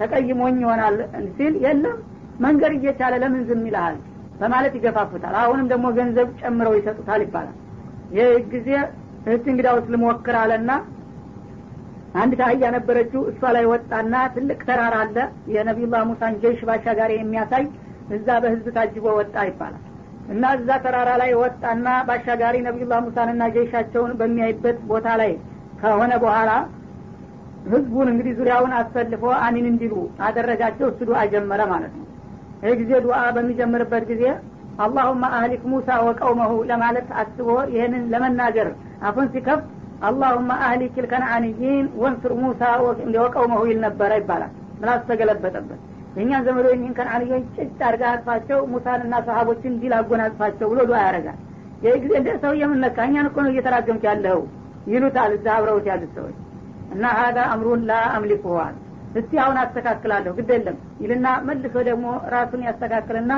ተቀይሞኝ 0.00 0.56
ይሆናል 0.62 0.94
ሲል 1.36 1.54
የለም 1.64 1.96
መንገድ 2.40 2.72
እየቻለ 2.76 3.14
ለምን 3.22 3.42
ዝም 3.48 3.62
ይልሃል? 3.68 3.96
በማለት 4.40 4.72
ይገፋፉታል። 4.78 5.34
አሁንም 5.42 5.66
ደግሞ 5.72 5.86
ገንዘብ 5.98 6.28
ጨምረው 6.40 6.74
ይሰጡታል 6.78 7.20
ይባላል። 7.26 7.56
ይህ 8.16 8.30
ጊዜ 8.52 8.68
እህት 9.26 9.44
እንግዳውስ 9.52 9.86
ልሞክር 9.94 10.36
አለና 10.40 10.70
አንድ 12.14 12.40
አህያ 12.46 12.64
ነበረችው። 12.74 13.22
እሷ 13.30 13.40
ላይ 13.56 13.64
ወጣና 13.70 14.14
ትልቅ 14.34 14.60
ተራራ 14.68 14.96
አለ። 15.04 15.16
የነቢዩላህ 15.54 16.02
ሙሳን 16.10 16.34
ጀይሽ 16.42 16.60
ባሻጋሪ 16.68 17.12
የሚያሳይ 17.16 17.64
እዛ 18.16 18.28
በህዝብ 18.42 18.66
ታጅቦ 18.76 19.06
ወጣ 19.18 19.36
ይባላል። 19.48 19.82
እና 20.28 20.52
እዛ 20.58 20.68
ተራራ 20.84 21.10
ላይ 21.22 21.30
ወጣና 21.40 21.86
ባሻጋሪ 22.08 22.56
ነቢዩላህ 22.66 23.00
ሙሳንና 23.06 23.42
ጀይሻቸውን 23.56 24.12
በሚያይበት 24.20 24.78
ቦታ 24.90 25.08
ላይ 25.20 25.32
ከሆነ 25.80 26.12
በኋላ 26.22 26.50
ህዝቡን 27.72 28.08
እንግዲህ 28.12 28.32
ዙሪያውን 28.38 28.72
አሰልፎ 28.78 29.24
አሚን 29.44 29.66
እንዲሉ 29.70 29.94
አደረጋቸው 30.26 30.86
እሱ 30.90 31.00
ዱዓ 31.08 31.20
ጀመረ 31.32 31.62
ማለት 31.72 31.92
ነው። 31.98 32.06
ይህ 32.64 32.74
ጊዜ 32.80 32.92
ዱዓ 33.06 33.18
በሚጀምርበት 33.36 34.04
ጊዜ 34.10 34.24
አላሁማ 34.84 35.24
አህሊክ 35.36 35.62
ሙሳ 35.72 35.88
ወቀውመሁ 36.06 36.52
ለማለት 36.70 37.08
አስቦ 37.20 37.46
ይህንን 37.74 38.04
ለመናገር 38.12 38.68
አፉን 39.08 39.26
ሲከፍት 39.34 39.66
አላሁማ 40.06 40.52
አህሊክ 40.64 40.94
ልከነአንይን 41.04 41.86
ወንስር 42.02 42.32
ሙሳ 42.40 42.62
ወቀውመሁ 43.18 43.62
ይል 43.70 43.78
ነበረ 43.86 44.12
ይባላል 44.20 44.52
ምላሱ 44.80 45.02
ተገለበጠበት 45.10 45.80
የእኛን 46.16 46.44
ዘመዶ 46.46 46.66
እኒህን 46.74 46.94
ከነአንዮች 46.98 47.44
ጭጭ 47.56 47.78
አድርጋ 47.86 48.04
አጥፋቸው 48.10 48.60
ሙሳንና 48.72 49.14
ሰሀቦችን 49.28 49.72
እንዲል 49.72 49.94
አጎናጽፋቸው 49.98 50.68
ብሎ 50.72 50.80
ዱዓ 50.90 50.98
ያደረጋል 51.06 51.38
ይህ 51.84 51.96
ጊዜ 52.02 52.12
እንደ 52.20 52.30
ሰው 52.44 52.52
የምነካ 52.60 52.98
እኛን 53.08 53.26
እኮ 53.30 53.36
ነው 53.44 53.50
እየተራገምክ 53.54 54.04
ያለኸው 54.10 54.42
ይሉታል 54.92 55.32
እዛ 55.36 55.46
አብረውት 55.56 55.86
ያሉት 55.90 56.12
ሰዎች 56.18 56.36
እና 56.94 57.04
ሀዳ 57.18 57.38
አምሩን 57.54 57.82
ላ 57.88 57.98
አምሊኩዋል 58.16 58.74
እስቲ 59.20 59.32
አሁን 59.42 59.56
አስተካክላለሁ 59.62 60.32
ግድ 60.38 60.50
የለም 60.54 60.78
ይልና 61.02 61.26
መልሶ 61.48 61.74
ደግሞ 61.90 62.06
ራሱን 62.34 62.62
ያስተካክልና 62.68 63.32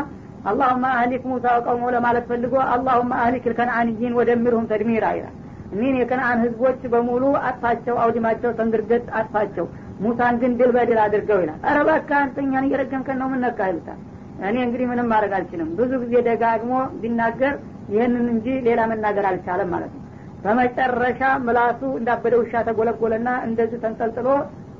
አላሁማ 0.50 0.84
አህሊክ 0.98 1.22
ሙሳ 1.30 1.46
ወቀውሞ 1.56 1.86
ለማለት 1.94 2.24
ፈልጎ 2.30 2.54
አላሁማ 2.74 3.12
አህሊክ 3.22 3.44
ልከነአንይን 3.50 4.14
ወደሚርሁም 4.20 4.68
ተድሚራ 4.72 5.06
ይላል 5.18 5.34
እኒህን 5.72 5.96
የከነአን 6.00 6.42
ህዝቦች 6.44 6.80
በሙሉ 6.92 7.24
አጥፋቸው 7.48 7.96
አውድማቸው 8.02 8.50
ተንግርገጥ 8.58 9.04
አጥፋቸው። 9.18 9.66
ሙሳን 10.00 10.34
ግን 10.40 10.52
ድል 10.58 10.70
በድል 10.76 10.98
አድርገው 11.04 11.38
ይላል። 11.42 11.60
አረ 11.68 11.76
እባክህ 11.84 12.16
አንተ 12.18 12.36
እየረገምከን 12.62 13.18
ነው 13.22 13.28
ምነካ 13.32 13.68
ይሉታል። 13.70 14.00
እኔ 14.40 14.56
እንግዲህ 14.64 14.86
ምንም 14.90 15.06
ማድረግ 15.12 15.32
አልችልም። 15.36 15.68
ብዙ 15.78 15.92
ጊዜ 16.02 16.14
ደጋግሞ 16.28 16.72
ቢናገር 17.02 17.54
ይህንን 17.88 18.26
እንጂ 18.34 18.46
ሌላ 18.66 18.80
መናገር 18.90 19.26
አልቻለም 19.30 19.70
ማለት 19.74 19.92
ነው። 19.96 20.02
በመጨረሻ 20.44 21.20
ምላሱ 21.44 21.80
እንዳበደ 21.98 22.34
ውሻ 22.40 22.62
ተጎለጎለና 22.66 23.28
እንደዚህ 23.46 23.78
ተንጠልጥሎ 23.84 24.28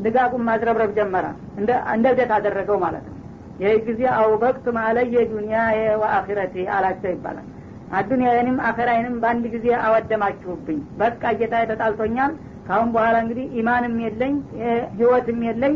ድጋቁን 0.05 0.43
ማዝረብረብ 0.49 0.91
ጀመረ። 0.99 1.27
እንደ 1.59 1.71
እብደት 2.07 2.33
አደረገው 2.37 2.79
ማለት 2.85 3.05
ነው። 3.09 3.15
ይህ 3.61 3.77
ጊዜ 3.87 4.03
አውበቅት 4.17 4.67
ማለየ 4.79 5.15
ዱኒያ 5.31 5.59
ወአኪረቲ 6.03 6.57
አላቸው 6.77 7.11
ይባላል 7.15 7.47
አዱኒያዬንም 7.93 8.57
አኸራይንም 8.69 9.15
በአንድ 9.23 9.45
ጊዜ 9.53 9.67
አወደማችሁብኝ። 9.85 10.79
በቃ 10.99 11.23
ጌታ 11.41 11.55
ተጣልቶኛል። 11.71 12.33
ካሁን 12.67 12.89
በኋላ 12.95 13.17
እንግዲህ 13.25 13.47
ኢማንም 13.61 13.95
የለኝ 14.05 14.35
ህይወትም 14.97 15.41
የለኝ። 15.49 15.75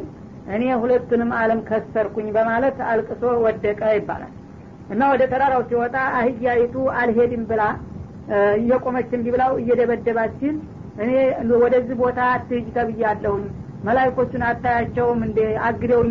እኔ 0.54 0.64
ሁለቱንም 0.82 1.30
አለም 1.40 1.60
ከሰርኩኝ 1.68 2.28
በማለት 2.36 2.78
አልቅሶ 2.90 3.22
ወደቀ 3.44 3.80
ይባላል። 3.96 4.32
እና 4.90 5.02
ወደ 5.12 5.22
ተራራው 5.32 5.62
ሲወጣ 5.68 5.96
አህያይቱ 6.18 6.74
አልሄድም 7.00 7.42
ብላ 7.50 7.62
እየቆመች 8.58 9.10
እንዲህ 9.16 9.32
ብላው 9.34 9.52
እየደበደባት 9.60 10.32
ሲል 10.40 10.56
እኔ 11.02 11.10
ወደዚህ 11.62 11.96
ቦታ 12.02 12.20
አትሂጅ 12.34 12.66
ተብያለሁኝ። 12.76 13.44
መላይኮቹን 13.86 14.42
አታያቸውም 14.48 15.20
እንደ 15.26 15.38
አግደው 15.66 15.98